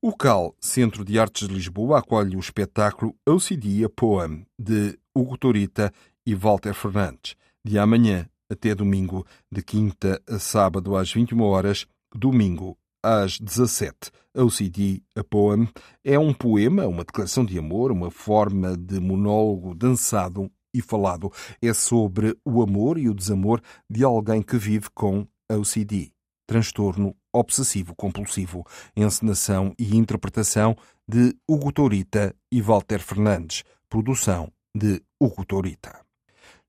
O 0.00 0.16
CAL, 0.16 0.54
Centro 0.58 1.04
de 1.04 1.18
Artes 1.18 1.46
de 1.46 1.52
Lisboa, 1.52 1.98
acolhe 1.98 2.36
o 2.36 2.40
espetáculo 2.40 3.14
OCD 3.26 3.84
A 3.84 3.90
Poem, 3.90 4.46
de 4.58 4.98
Hugo 5.14 5.38
Torita 5.38 5.92
e 6.26 6.34
Walter 6.34 6.74
Fernandes, 6.74 7.36
de 7.64 7.78
amanhã 7.78 8.28
até 8.50 8.74
domingo, 8.74 9.26
de 9.50 9.62
quinta 9.62 10.20
a 10.28 10.38
sábado 10.38 10.96
às 10.96 11.12
21 11.12 11.40
horas, 11.42 11.86
domingo 12.14 12.76
às 13.02 13.38
17. 13.38 14.10
OCD 14.36 15.02
A 15.16 15.22
Poem 15.22 15.68
é 16.02 16.18
um 16.18 16.32
poema, 16.32 16.86
uma 16.86 17.04
declaração 17.04 17.44
de 17.44 17.58
amor, 17.58 17.92
uma 17.92 18.10
forma 18.10 18.76
de 18.76 18.98
monólogo 19.00 19.74
dançado 19.74 20.50
e 20.74 20.82
falado. 20.82 21.30
É 21.62 21.72
sobre 21.72 22.36
o 22.44 22.62
amor 22.62 22.98
e 22.98 23.08
o 23.08 23.14
desamor 23.14 23.60
de 23.88 24.02
alguém 24.02 24.42
que 24.42 24.56
vive 24.56 24.88
com 24.92 25.26
OCD 25.48 26.14
transtorno 26.46 27.16
obsessivo-compulsivo, 27.32 28.64
encenação 28.96 29.74
e 29.78 29.96
interpretação 29.96 30.76
de 31.08 31.34
Hugo 31.48 31.72
Torita 31.72 32.34
e 32.50 32.60
Walter 32.60 33.00
Fernandes, 33.00 33.64
produção 33.88 34.52
de 34.74 35.02
Hugo 35.20 35.44
Torita. 35.44 36.03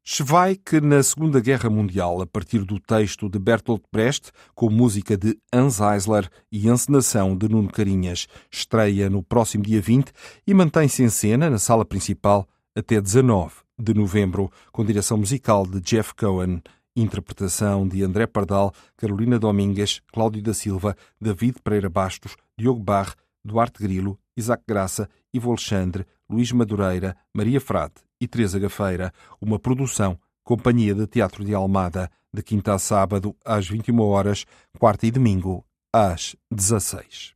Schweik 0.08 0.80
na 0.82 1.02
Segunda 1.02 1.40
Guerra 1.40 1.68
Mundial, 1.68 2.22
a 2.22 2.28
partir 2.28 2.60
do 2.60 2.80
texto 2.80 3.28
de 3.28 3.40
Bertolt 3.40 3.82
Brecht, 3.92 4.32
com 4.54 4.70
música 4.70 5.18
de 5.18 5.36
Hans 5.52 5.80
Eisler 5.80 6.30
e 6.52 6.70
encenação 6.70 7.36
de 7.36 7.50
Nuno 7.50 7.72
Carinhas, 7.72 8.28
estreia 8.52 9.10
no 9.10 9.24
próximo 9.24 9.64
dia 9.64 9.82
20 9.82 10.12
e 10.46 10.54
mantém-se 10.54 11.02
em 11.02 11.10
cena 11.10 11.50
na 11.50 11.58
sala 11.58 11.84
principal 11.84 12.48
até 12.76 13.02
19 13.02 13.56
de 13.80 13.96
novembro, 13.96 14.52
com 14.72 14.86
direção 14.86 15.18
musical 15.18 15.66
de 15.66 15.82
Jeff 15.82 16.14
Cohen 16.14 16.62
Interpretação 16.96 17.88
de 17.88 18.04
André 18.04 18.28
Pardal, 18.28 18.72
Carolina 18.96 19.40
Domingues, 19.40 20.02
Cláudio 20.14 20.44
da 20.44 20.54
Silva, 20.54 20.96
David 21.20 21.58
Pereira 21.64 21.90
Bastos, 21.90 22.36
Diogo 22.56 22.80
Barre, 22.80 23.16
Duarte 23.44 23.82
Grilo, 23.82 24.20
Isaac 24.38 24.64
Graça, 24.68 25.10
Ivo 25.34 25.50
Alexandre, 25.50 26.06
Luís 26.30 26.52
Madureira, 26.52 27.18
Maria 27.34 27.60
Frade 27.60 28.05
e 28.20 28.28
Teresa 28.28 28.60
Gafeira. 28.60 29.12
Uma 29.42 29.60
produção 29.60 30.20
Companhia 30.44 30.94
de 30.94 31.08
Teatro 31.08 31.44
de 31.44 31.56
Almada, 31.56 32.10
de 32.32 32.44
quinta 32.44 32.74
a 32.74 32.80
sábado 32.80 33.36
às 33.44 33.68
21 33.68 34.00
horas, 34.02 34.46
quarta 34.78 35.08
e 35.08 35.12
domingo 35.12 35.66
às 35.92 36.36
16. 36.52 37.34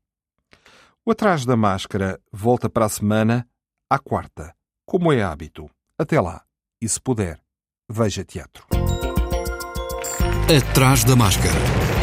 O 1.06 1.12
Atrás 1.12 1.44
da 1.44 1.58
Máscara 1.58 2.20
volta 2.32 2.70
para 2.70 2.86
a 2.86 2.90
semana 2.90 3.48
à 3.90 3.98
quarta, 3.98 4.54
como 4.86 5.12
é 5.12 5.24
hábito. 5.24 5.70
Até 5.98 6.22
lá, 6.22 6.44
e 6.80 6.88
se 6.88 7.02
puder, 7.02 7.42
veja 7.90 8.24
teatro. 8.24 8.68
Atrás 10.56 11.04
da 11.04 11.16
Máscara. 11.16 11.99